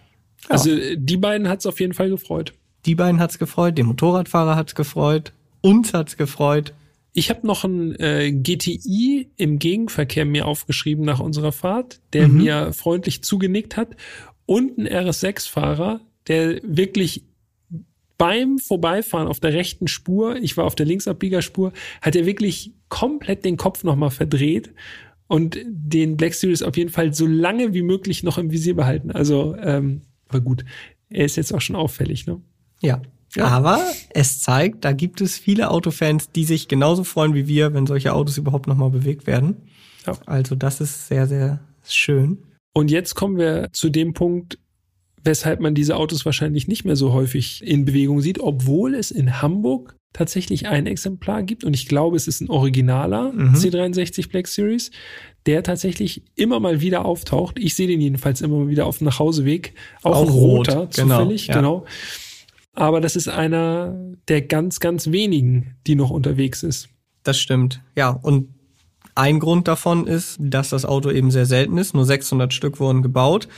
Also 0.48 0.70
die 0.96 1.16
beiden 1.16 1.48
hat's 1.48 1.66
auf 1.66 1.80
jeden 1.80 1.94
Fall 1.94 2.10
gefreut. 2.10 2.54
Die 2.86 2.94
beiden 2.94 3.20
hat's 3.20 3.38
gefreut, 3.38 3.76
den 3.76 3.86
Motorradfahrer 3.86 4.56
hat's 4.56 4.74
gefreut, 4.74 5.32
uns 5.60 5.92
hat's 5.92 6.16
gefreut. 6.16 6.72
Ich 7.12 7.30
habe 7.30 7.46
noch 7.46 7.64
ein 7.64 7.96
äh, 7.96 8.30
GTI 8.30 9.28
im 9.36 9.58
Gegenverkehr 9.58 10.24
mir 10.24 10.46
aufgeschrieben 10.46 11.04
nach 11.04 11.20
unserer 11.20 11.52
Fahrt, 11.52 12.00
der 12.12 12.28
mir 12.28 12.72
freundlich 12.72 13.22
zugenickt 13.22 13.76
hat 13.76 13.96
und 14.46 14.78
ein 14.78 14.86
RS6-Fahrer, 14.86 16.00
der 16.28 16.60
wirklich 16.62 17.24
beim 18.18 18.58
Vorbeifahren 18.58 19.28
auf 19.28 19.40
der 19.40 19.54
rechten 19.54 19.88
Spur, 19.88 20.36
ich 20.36 20.56
war 20.56 20.64
auf 20.64 20.74
der 20.74 20.86
Linksabbiegerspur, 20.86 21.72
hat 22.02 22.16
er 22.16 22.26
wirklich 22.26 22.72
komplett 22.88 23.44
den 23.44 23.56
Kopf 23.56 23.84
nochmal 23.84 24.10
verdreht 24.10 24.74
und 25.28 25.58
den 25.66 26.16
Black 26.16 26.34
Series 26.34 26.62
auf 26.62 26.76
jeden 26.76 26.90
Fall 26.90 27.14
so 27.14 27.26
lange 27.26 27.72
wie 27.74 27.82
möglich 27.82 28.22
noch 28.22 28.38
im 28.38 28.50
Visier 28.50 28.74
behalten. 28.74 29.12
Also, 29.12 29.56
ähm, 29.56 30.02
aber 30.28 30.40
gut, 30.40 30.64
er 31.08 31.24
ist 31.24 31.36
jetzt 31.36 31.54
auch 31.54 31.60
schon 31.60 31.76
auffällig, 31.76 32.26
ne? 32.26 32.40
Ja. 32.82 33.00
Aber 33.36 33.80
es 34.10 34.40
zeigt, 34.40 34.84
da 34.84 34.92
gibt 34.92 35.20
es 35.20 35.38
viele 35.38 35.70
Autofans, 35.70 36.30
die 36.32 36.44
sich 36.44 36.66
genauso 36.66 37.04
freuen 37.04 37.34
wie 37.34 37.46
wir, 37.46 37.74
wenn 37.74 37.86
solche 37.86 38.14
Autos 38.14 38.38
überhaupt 38.38 38.66
nochmal 38.66 38.90
bewegt 38.90 39.26
werden. 39.26 39.68
Ja. 40.06 40.14
Also 40.26 40.54
das 40.54 40.80
ist 40.80 41.08
sehr, 41.08 41.26
sehr 41.26 41.60
schön. 41.86 42.38
Und 42.72 42.90
jetzt 42.90 43.14
kommen 43.14 43.36
wir 43.36 43.68
zu 43.72 43.90
dem 43.90 44.14
Punkt, 44.14 44.58
weshalb 45.24 45.60
man 45.60 45.74
diese 45.74 45.96
Autos 45.96 46.24
wahrscheinlich 46.24 46.68
nicht 46.68 46.84
mehr 46.84 46.96
so 46.96 47.12
häufig 47.12 47.62
in 47.64 47.84
Bewegung 47.84 48.20
sieht, 48.20 48.40
obwohl 48.40 48.94
es 48.94 49.10
in 49.10 49.40
Hamburg 49.42 49.96
tatsächlich 50.12 50.66
ein 50.66 50.86
Exemplar 50.86 51.42
gibt 51.42 51.64
und 51.64 51.74
ich 51.74 51.86
glaube, 51.86 52.16
es 52.16 52.26
ist 52.26 52.40
ein 52.40 52.48
originaler 52.48 53.30
C63 53.34 54.30
Black 54.30 54.48
Series, 54.48 54.90
der 55.46 55.62
tatsächlich 55.62 56.22
immer 56.34 56.60
mal 56.60 56.80
wieder 56.80 57.04
auftaucht. 57.04 57.58
Ich 57.58 57.74
sehe 57.74 57.86
den 57.86 58.00
jedenfalls 58.00 58.40
immer 58.40 58.58
mal 58.58 58.68
wieder 58.68 58.86
auf 58.86 58.98
dem 58.98 59.04
Nachhauseweg, 59.04 59.74
auch, 60.02 60.16
Auch 60.16 60.22
ein 60.22 60.28
rot, 60.28 60.68
roter, 60.68 60.88
genau, 60.94 61.18
zufällig, 61.18 61.46
ja. 61.48 61.54
genau. 61.54 61.84
Aber 62.72 63.00
das 63.00 63.16
ist 63.16 63.28
einer 63.28 64.14
der 64.28 64.42
ganz, 64.42 64.80
ganz 64.80 65.10
wenigen, 65.10 65.74
die 65.86 65.94
noch 65.94 66.10
unterwegs 66.10 66.62
ist. 66.62 66.88
Das 67.22 67.38
stimmt. 67.38 67.82
Ja, 67.96 68.10
und 68.10 68.54
ein 69.14 69.40
Grund 69.40 69.66
davon 69.66 70.06
ist, 70.06 70.36
dass 70.38 70.68
das 70.68 70.84
Auto 70.84 71.10
eben 71.10 71.32
sehr 71.32 71.44
selten 71.44 71.76
ist. 71.76 71.92
Nur 71.92 72.04
600 72.04 72.54
Stück 72.54 72.78
wurden 72.78 73.02
gebaut. 73.02 73.48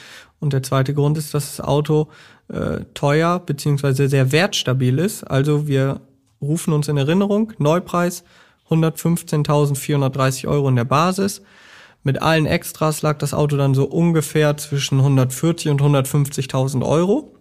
Und 0.40 0.53
der 0.53 0.62
zweite 0.62 0.94
Grund 0.94 1.18
ist, 1.18 1.35
dass 1.35 1.57
das 1.57 1.66
Auto 1.66 2.09
äh, 2.48 2.81
teuer 2.94 3.38
beziehungsweise 3.38 4.09
sehr 4.09 4.33
wertstabil 4.33 4.98
ist. 4.98 5.22
Also 5.24 5.68
wir 5.68 6.00
rufen 6.40 6.72
uns 6.72 6.88
in 6.88 6.96
Erinnerung, 6.96 7.53
Neupreis 7.59 8.24
115.430 8.70 10.48
Euro 10.48 10.68
in 10.68 10.76
der 10.76 10.85
Basis. 10.85 11.42
Mit 12.03 12.22
allen 12.22 12.46
Extras 12.46 13.03
lag 13.03 13.18
das 13.18 13.35
Auto 13.35 13.57
dann 13.57 13.74
so 13.74 13.85
ungefähr 13.85 14.57
zwischen 14.57 14.98
140 14.98 15.70
und 15.70 15.83
150.000 15.83 16.87
Euro. 16.87 17.35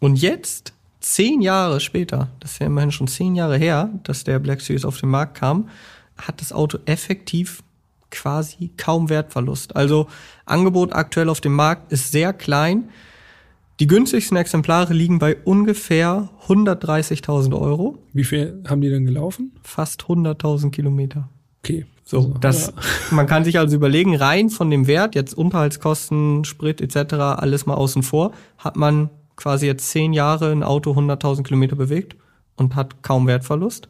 Und 0.00 0.16
jetzt, 0.16 0.72
zehn 1.00 1.40
Jahre 1.40 1.80
später, 1.80 2.28
das 2.40 2.52
ist 2.52 2.58
ja 2.58 2.66
immerhin 2.66 2.90
schon 2.90 3.06
zehn 3.06 3.36
Jahre 3.36 3.56
her, 3.56 3.90
dass 4.02 4.24
der 4.24 4.38
Black 4.40 4.60
Series 4.60 4.84
auf 4.84 4.98
den 4.98 5.10
Markt 5.10 5.36
kam, 5.38 5.68
hat 6.16 6.40
das 6.40 6.52
Auto 6.52 6.78
effektiv 6.86 7.62
quasi 8.14 8.72
kaum 8.76 9.10
Wertverlust. 9.10 9.76
Also 9.76 10.06
Angebot 10.46 10.92
aktuell 10.92 11.28
auf 11.28 11.40
dem 11.40 11.54
Markt 11.54 11.92
ist 11.92 12.12
sehr 12.12 12.32
klein. 12.32 12.88
Die 13.80 13.88
günstigsten 13.88 14.36
Exemplare 14.36 14.94
liegen 14.94 15.18
bei 15.18 15.36
ungefähr 15.36 16.30
130.000 16.46 17.60
Euro. 17.60 17.98
Wie 18.12 18.24
viel 18.24 18.62
haben 18.68 18.80
die 18.80 18.88
denn 18.88 19.04
gelaufen? 19.04 19.52
Fast 19.62 20.04
100.000 20.04 20.70
Kilometer. 20.70 21.28
Okay. 21.58 21.86
So, 22.04 22.18
Also, 22.18 22.34
das, 22.40 22.66
ja. 22.66 22.72
man 23.10 23.26
kann 23.26 23.44
sich 23.44 23.58
also 23.58 23.74
überlegen, 23.74 24.14
rein 24.14 24.50
von 24.50 24.70
dem 24.70 24.86
Wert, 24.86 25.14
jetzt 25.14 25.34
Unterhaltskosten, 25.34 26.44
Sprit 26.44 26.80
etc., 26.80 27.14
alles 27.14 27.66
mal 27.66 27.74
außen 27.74 28.02
vor, 28.02 28.32
hat 28.58 28.76
man 28.76 29.10
quasi 29.36 29.66
jetzt 29.66 29.90
zehn 29.90 30.12
Jahre 30.12 30.52
ein 30.52 30.62
Auto 30.62 30.92
100.000 30.92 31.42
Kilometer 31.42 31.74
bewegt 31.74 32.14
und 32.56 32.76
hat 32.76 33.02
kaum 33.02 33.26
Wertverlust. 33.26 33.88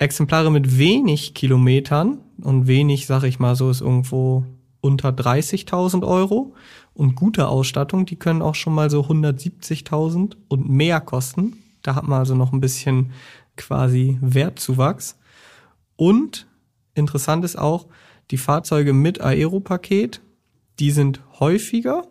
Exemplare 0.00 0.50
mit 0.50 0.78
wenig 0.78 1.34
Kilometern 1.34 2.18
und 2.42 2.66
wenig, 2.66 3.06
sag 3.06 3.22
ich 3.24 3.38
mal 3.38 3.54
so, 3.54 3.68
ist 3.68 3.82
irgendwo 3.82 4.46
unter 4.80 5.10
30.000 5.10 6.06
Euro 6.06 6.54
und 6.94 7.14
gute 7.14 7.48
Ausstattung, 7.48 8.06
die 8.06 8.16
können 8.16 8.40
auch 8.40 8.54
schon 8.54 8.74
mal 8.74 8.88
so 8.88 9.02
170.000 9.02 10.36
und 10.48 10.70
mehr 10.70 11.02
kosten. 11.02 11.62
Da 11.82 11.96
hat 11.96 12.08
man 12.08 12.20
also 12.20 12.34
noch 12.34 12.54
ein 12.54 12.62
bisschen 12.62 13.12
quasi 13.58 14.16
Wertzuwachs. 14.22 15.18
Und 15.96 16.46
interessant 16.94 17.44
ist 17.44 17.58
auch, 17.58 17.86
die 18.30 18.38
Fahrzeuge 18.38 18.94
mit 18.94 19.20
Aeropaket, 19.20 20.22
die 20.78 20.92
sind 20.92 21.20
häufiger, 21.40 22.04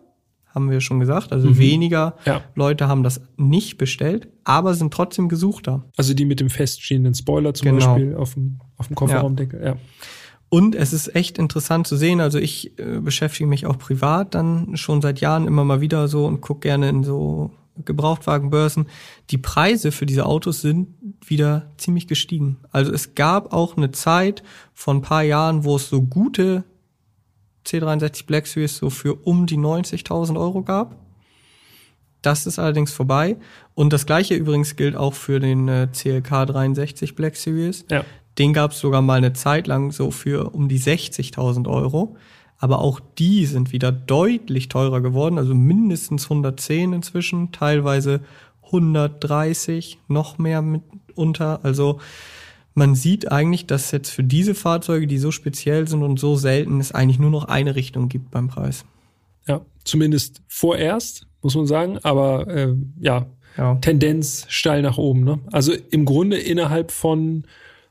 haben 0.54 0.70
wir 0.70 0.80
schon 0.80 1.00
gesagt, 1.00 1.32
also 1.32 1.58
weniger 1.58 2.16
Ja. 2.24 2.42
Leute 2.54 2.88
haben 2.88 3.02
das 3.02 3.20
nicht 3.36 3.78
bestellt, 3.78 4.28
aber 4.44 4.74
sind 4.74 4.92
trotzdem 4.92 5.28
gesuchter. 5.28 5.84
Also 5.96 6.14
die 6.14 6.24
mit 6.24 6.40
dem 6.40 6.50
feststehenden 6.50 7.14
Spoiler 7.14 7.54
zum 7.54 7.66
Genau. 7.66 7.94
Beispiel 7.94 8.14
auf 8.16 8.34
dem, 8.34 8.58
auf 8.76 8.88
dem 8.88 8.96
Kofferraumdeckel. 8.96 9.64
Ja. 9.64 9.76
Und 10.48 10.74
es 10.74 10.92
ist 10.92 11.14
echt 11.14 11.38
interessant 11.38 11.86
zu 11.86 11.96
sehen. 11.96 12.20
Also 12.20 12.38
ich 12.38 12.76
äh, 12.80 12.98
beschäftige 13.00 13.48
mich 13.48 13.66
auch 13.66 13.78
privat 13.78 14.34
dann 14.34 14.76
schon 14.76 15.00
seit 15.00 15.20
Jahren 15.20 15.46
immer 15.46 15.64
mal 15.64 15.80
wieder 15.80 16.08
so 16.08 16.26
und 16.26 16.40
gucke 16.40 16.60
gerne 16.68 16.88
in 16.88 17.04
so 17.04 17.52
Gebrauchtwagenbörsen. 17.84 18.86
Die 19.30 19.38
Preise 19.38 19.92
für 19.92 20.06
diese 20.06 20.26
Autos 20.26 20.60
sind 20.60 20.88
wieder 21.24 21.70
ziemlich 21.76 22.08
gestiegen. 22.08 22.58
Also 22.72 22.92
es 22.92 23.14
gab 23.14 23.52
auch 23.52 23.76
eine 23.76 23.92
Zeit 23.92 24.42
von 24.74 24.98
ein 24.98 25.02
paar 25.02 25.22
Jahren, 25.22 25.64
wo 25.64 25.76
es 25.76 25.88
so 25.88 26.02
gute 26.02 26.64
C63 27.70 28.26
Black 28.26 28.46
Series 28.46 28.76
so 28.76 28.90
für 28.90 29.14
um 29.26 29.46
die 29.46 29.58
90.000 29.58 30.38
Euro 30.38 30.62
gab. 30.62 30.96
Das 32.22 32.46
ist 32.46 32.58
allerdings 32.58 32.92
vorbei. 32.92 33.36
Und 33.74 33.92
das 33.92 34.06
gleiche 34.06 34.34
übrigens 34.34 34.76
gilt 34.76 34.96
auch 34.96 35.14
für 35.14 35.40
den 35.40 35.68
äh, 35.68 35.88
CLK 35.92 36.46
63 36.46 37.14
Black 37.14 37.36
Series. 37.36 37.86
Ja. 37.90 38.04
Den 38.38 38.52
gab 38.52 38.72
es 38.72 38.80
sogar 38.80 39.02
mal 39.02 39.18
eine 39.18 39.32
Zeit 39.32 39.66
lang 39.66 39.90
so 39.90 40.10
für 40.10 40.54
um 40.54 40.68
die 40.68 40.80
60.000 40.80 41.68
Euro. 41.68 42.16
Aber 42.58 42.80
auch 42.80 43.00
die 43.18 43.46
sind 43.46 43.72
wieder 43.72 43.90
deutlich 43.90 44.68
teurer 44.68 45.00
geworden, 45.00 45.38
also 45.38 45.54
mindestens 45.54 46.24
110 46.24 46.92
inzwischen, 46.92 47.52
teilweise 47.52 48.20
130, 48.66 49.98
noch 50.08 50.36
mehr 50.36 50.60
mitunter. 50.60 51.60
Also 51.62 52.00
man 52.74 52.94
sieht 52.94 53.30
eigentlich, 53.30 53.66
dass 53.66 53.90
jetzt 53.90 54.10
für 54.10 54.24
diese 54.24 54.54
Fahrzeuge, 54.54 55.06
die 55.06 55.18
so 55.18 55.30
speziell 55.30 55.88
sind 55.88 56.02
und 56.02 56.18
so 56.20 56.36
selten, 56.36 56.80
es 56.80 56.92
eigentlich 56.92 57.18
nur 57.18 57.30
noch 57.30 57.44
eine 57.44 57.74
Richtung 57.74 58.08
gibt 58.08 58.30
beim 58.30 58.48
Preis. 58.48 58.84
ja. 59.46 59.60
Zumindest 59.84 60.42
vorerst, 60.46 61.26
muss 61.42 61.54
man 61.54 61.66
sagen. 61.66 61.98
Aber 62.02 62.46
äh, 62.48 62.74
ja, 63.00 63.26
Ja. 63.56 63.76
Tendenz 63.76 64.46
steil 64.48 64.82
nach 64.82 64.98
oben. 64.98 65.24
Ne? 65.24 65.40
Also 65.50 65.72
im 65.90 66.04
Grunde 66.04 66.38
innerhalb 66.38 66.92
von 66.92 67.44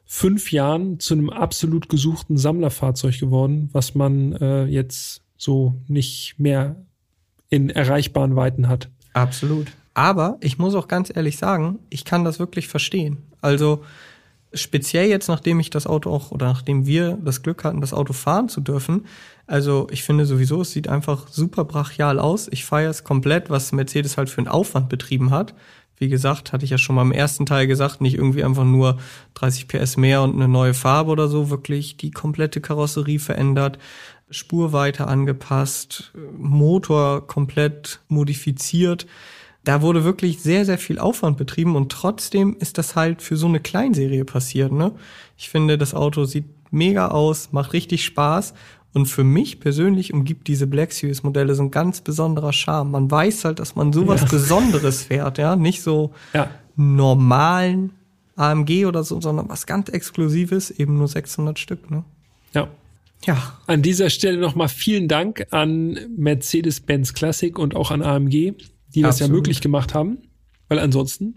fünf 0.06 0.52
Jahren 0.52 1.00
zu 1.00 1.13
einem 1.13 1.30
absolut 1.30 1.89
gesuchten 1.89 2.38
Sammlerfahrzeug 2.38 3.20
geworden, 3.20 3.70
was 3.74 3.94
man 3.96 4.34
äh, 4.34 4.65
jetzt 4.65 5.22
so 5.38 5.76
nicht 5.88 6.36
mehr 6.38 6.76
in 7.50 7.70
erreichbaren 7.70 8.36
Weiten 8.36 8.68
hat. 8.68 8.89
Absolut. 9.13 9.68
Aber 9.94 10.38
ich 10.42 10.58
muss 10.58 10.76
auch 10.76 10.88
ganz 10.88 11.12
ehrlich 11.13 11.38
sagen, 11.38 11.80
ich 11.89 12.06
kann 12.06 12.24
das 12.24 12.39
wirklich 12.39 12.68
verstehen. 12.68 13.18
Also 13.42 13.84
speziell 14.54 15.08
jetzt, 15.08 15.28
nachdem 15.28 15.60
ich 15.60 15.70
das 15.70 15.88
Auto 15.88 16.12
auch 16.12 16.32
oder 16.32 16.48
nachdem 16.48 16.86
wir 16.86 17.18
das 17.24 17.44
Glück 17.44 17.64
hatten, 17.64 17.82
das 17.82 17.94
Auto 17.94 18.14
fahren 18.14 18.50
zu 18.50 18.62
dürfen. 18.62 19.06
Also 19.46 19.88
ich 19.92 20.04
finde 20.04 20.26
sowieso, 20.26 20.62
es 20.62 20.72
sieht 20.72 20.88
einfach 20.88 21.28
super 21.28 21.66
brachial 21.66 22.20
aus. 22.20 22.48
Ich 22.52 22.66
feiere 22.66 22.90
es 22.90 23.04
komplett, 23.04 23.50
was 23.50 23.72
Mercedes 23.72 24.18
halt 24.18 24.30
für 24.30 24.40
einen 24.40 24.48
Aufwand 24.48 24.90
betrieben 24.90 25.32
hat. 25.32 25.54
Wie 25.98 26.08
gesagt, 26.08 26.54
hatte 26.54 26.64
ich 26.64 26.72
ja 26.72 26.78
schon 26.78 26.96
mal 26.96 27.02
im 27.02 27.12
ersten 27.12 27.46
Teil 27.46 27.68
gesagt, 27.68 28.00
nicht 28.00 28.16
irgendwie 28.16 28.44
einfach 28.44 28.64
nur 28.64 28.98
30 29.34 29.68
PS 29.68 29.98
mehr 29.98 30.22
und 30.22 30.34
eine 30.34 30.48
neue 30.48 30.74
Farbe 30.74 31.12
oder 31.12 31.28
so, 31.28 31.50
wirklich 31.50 31.98
die 31.98 32.12
komplette 32.12 32.62
Karosserie 32.62 33.20
verändert, 33.20 33.78
Spurweite 34.32 35.08
angepasst, 35.08 36.14
Motor 36.38 37.28
komplett 37.28 38.00
modifiziert. 38.08 39.08
Da 39.70 39.84
wurde 39.84 40.04
wirklich 40.04 40.42
sehr, 40.42 40.66
sehr 40.66 40.80
viel 40.80 40.98
Aufwand 40.98 41.38
betrieben 41.38 41.76
und 41.76 41.92
trotzdem 41.92 42.58
ist 42.60 42.80
das 42.80 42.96
halt 42.96 43.22
für 43.22 43.38
so 43.38 43.46
eine 43.46 43.60
Kleinserie 43.60 44.26
passiert. 44.26 44.72
Ne? 44.72 44.94
Ich 45.38 45.50
finde, 45.52 45.78
das 45.78 45.94
Auto 45.94 46.26
sieht 46.26 46.46
mega 46.72 47.10
aus, 47.10 47.50
macht 47.52 47.74
richtig 47.74 48.04
Spaß 48.04 48.56
und 48.96 49.06
für 49.06 49.24
mich 49.24 49.60
persönlich 49.60 50.12
umgibt 50.12 50.48
diese 50.48 50.66
Black 50.66 50.92
Series 50.92 51.22
Modelle 51.22 51.54
so 51.54 51.62
ein 51.62 51.70
ganz 51.70 52.02
besonderer 52.02 52.52
Charme. 52.52 52.90
Man 52.90 53.12
weiß 53.12 53.46
halt, 53.46 53.60
dass 53.60 53.76
man 53.76 53.94
sowas 53.94 54.26
Besonderes 54.32 55.04
fährt, 55.04 55.38
ja, 55.38 55.56
nicht 55.56 55.84
so 55.84 56.14
Ja. 56.34 56.50
normalen 56.76 57.92
AMG 58.38 58.88
oder 58.88 59.04
so, 59.04 59.22
sondern 59.22 59.50
was 59.50 59.68
ganz 59.68 59.90
Exklusives, 59.90 60.72
eben 60.72 60.98
nur 60.98 61.08
600 61.08 61.60
Stück. 61.60 61.92
Ne? 61.92 62.04
Ja. 62.56 62.70
Ja, 63.26 63.38
An 63.68 63.84
dieser 63.84 64.10
Stelle 64.10 64.38
nochmal 64.40 64.70
vielen 64.70 65.08
Dank 65.08 65.46
an 65.52 66.00
Mercedes-Benz 66.18 67.14
Classic 67.14 67.60
und 67.60 67.76
auch 67.76 67.92
an 67.92 68.02
AMG, 68.02 68.54
die 68.95 69.02
das 69.02 69.19
ja 69.19 69.28
möglich 69.28 69.62
gemacht 69.62 69.93
haben. 69.93 70.19
Weil 70.67 70.80
ansonsten 70.80 71.36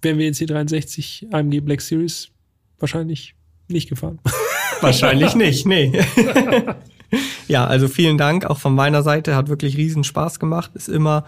wären 0.00 0.18
wir 0.18 0.30
den 0.30 0.34
C63 0.34 1.32
AMG 1.32 1.60
Black 1.60 1.80
Series 1.80 2.30
wahrscheinlich 2.78 3.34
nicht 3.68 3.88
gefahren. 3.88 4.18
Wahrscheinlich 4.80 5.36
nicht, 5.36 5.64
nee. 5.64 5.92
ja, 7.48 7.64
also 7.64 7.86
vielen 7.86 8.18
Dank 8.18 8.44
auch 8.46 8.58
von 8.58 8.74
meiner 8.74 9.04
Seite, 9.04 9.36
hat 9.36 9.48
wirklich 9.48 9.76
riesen 9.76 10.02
Spaß 10.02 10.40
gemacht. 10.40 10.72
Ist 10.74 10.88
immer 10.88 11.24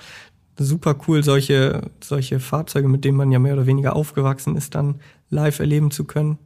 super 0.58 0.96
cool, 1.06 1.22
solche, 1.22 1.90
solche 2.02 2.40
Fahrzeuge, 2.40 2.88
mit 2.88 3.04
denen 3.04 3.16
man 3.16 3.30
ja 3.30 3.38
mehr 3.38 3.54
oder 3.54 3.66
weniger 3.66 3.94
aufgewachsen 3.94 4.56
ist, 4.56 4.74
dann 4.74 5.00
live 5.30 5.60
erleben 5.60 5.92
zu 5.92 6.04
können. 6.04 6.38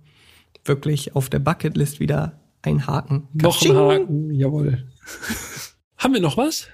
Wirklich 0.65 1.17
auf 1.17 1.31
der 1.31 1.39
Bucketlist 1.39 1.99
wieder 1.99 2.39
ein 2.61 2.87
Haken. 2.87 3.29
noch 3.33 3.63
ein 3.63 3.75
Haken, 3.75 4.31
jawohl. 4.35 4.85
haben 5.97 6.13
wir 6.13 6.21
noch 6.21 6.37
was? 6.37 6.69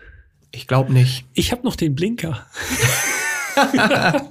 Ich 0.54 0.68
glaube 0.68 0.92
nicht. 0.92 1.24
Ich 1.34 1.50
habe 1.50 1.62
noch 1.64 1.76
den 1.76 1.94
Blinker. 1.94 2.46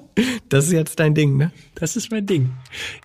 Das 0.49 0.65
ist 0.65 0.73
jetzt 0.73 0.99
dein 0.99 1.15
Ding, 1.15 1.37
ne? 1.37 1.51
Das 1.75 1.95
ist 1.95 2.11
mein 2.11 2.25
Ding. 2.27 2.51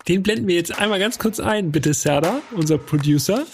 Den 0.07 0.21
blenden 0.21 0.47
wir 0.47 0.55
jetzt 0.55 0.77
einmal 0.77 0.99
ganz 0.99 1.17
kurz 1.17 1.39
ein, 1.39 1.71
bitte, 1.71 1.93
Serda, 1.93 2.41
unser 2.55 2.77
Producer. 2.77 3.45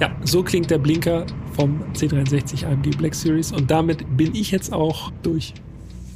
Ja, 0.00 0.16
so 0.24 0.42
klingt 0.42 0.70
der 0.70 0.78
Blinker 0.78 1.26
vom 1.54 1.82
C63 1.92 2.64
AMG 2.64 2.96
Black 2.96 3.14
Series 3.14 3.52
und 3.52 3.70
damit 3.70 4.16
bin 4.16 4.34
ich 4.34 4.50
jetzt 4.50 4.72
auch 4.72 5.10
durch. 5.22 5.52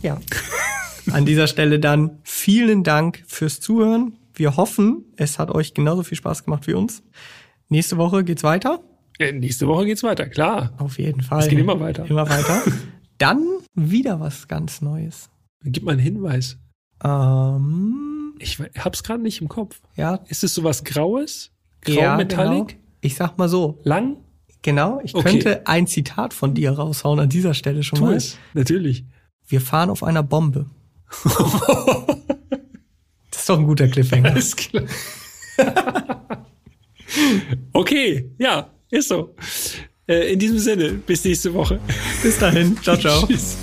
Ja. 0.00 0.18
An 1.10 1.26
dieser 1.26 1.48
Stelle 1.48 1.80
dann 1.80 2.18
vielen 2.22 2.84
Dank 2.84 3.24
fürs 3.26 3.60
Zuhören. 3.60 4.14
Wir 4.34 4.56
hoffen, 4.56 5.04
es 5.16 5.38
hat 5.38 5.50
euch 5.50 5.74
genauso 5.74 6.02
viel 6.02 6.16
Spaß 6.18 6.44
gemacht 6.44 6.66
wie 6.66 6.74
uns. 6.74 7.02
Nächste 7.68 7.96
Woche 7.98 8.24
geht's 8.24 8.42
weiter. 8.44 8.80
Äh, 9.18 9.32
nächste 9.32 9.66
Woche 9.66 9.84
geht's 9.86 10.02
weiter, 10.02 10.26
klar. 10.26 10.72
Auf 10.78 10.98
jeden 10.98 11.20
Fall. 11.22 11.40
Es 11.40 11.48
geht 11.48 11.58
immer 11.58 11.78
weiter. 11.80 12.06
Immer 12.08 12.28
weiter. 12.28 12.62
Dann 13.18 13.44
wieder 13.74 14.20
was 14.20 14.48
ganz 14.48 14.80
Neues. 14.80 15.28
Gib 15.64 15.84
mal 15.84 15.92
einen 15.92 16.00
Hinweis. 16.00 16.58
Ähm, 17.04 18.34
Ich 18.38 18.58
hab's 18.78 19.02
gerade 19.02 19.22
nicht 19.22 19.40
im 19.40 19.48
Kopf. 19.48 19.80
ja, 19.96 20.16
Ist 20.28 20.44
es 20.44 20.54
sowas 20.54 20.82
Graues? 20.84 21.50
Grau 21.82 22.00
ja, 22.00 22.16
Metallic? 22.16 22.68
Genau. 22.68 22.80
Ich 23.00 23.16
sag 23.16 23.36
mal 23.38 23.48
so, 23.48 23.80
Lang? 23.84 24.16
genau, 24.62 25.00
ich 25.04 25.14
Okay. 25.14 25.30
könnte 25.30 25.66
ein 25.66 25.86
Zitat 25.86 26.32
von 26.34 26.54
dir 26.54 26.72
raushauen 26.72 27.18
an 27.20 27.28
dieser 27.28 27.54
Stelle 27.54 27.82
schon 27.82 27.98
Tu 27.98 28.04
mal. 28.06 28.14
es. 28.14 28.38
Natürlich. 28.54 29.04
Wir 29.46 29.60
fahren 29.60 29.90
auf 29.90 30.02
einer 30.04 30.22
Bombe. 30.22 30.66
ist 33.42 33.48
doch 33.48 33.58
ein 33.58 33.66
guter 33.66 33.88
Cliffhanger. 33.88 34.30
Alles 34.30 34.54
klar. 34.54 34.84
okay, 37.72 38.30
ja, 38.38 38.70
ist 38.90 39.08
so. 39.08 39.34
Äh, 40.06 40.32
in 40.32 40.38
diesem 40.38 40.58
Sinne, 40.58 40.92
bis 40.92 41.24
nächste 41.24 41.52
Woche. 41.52 41.80
Bis 42.22 42.38
dahin. 42.38 42.76
Ciao, 42.82 42.96
ciao. 42.96 43.26
Tschüss. 43.26 43.56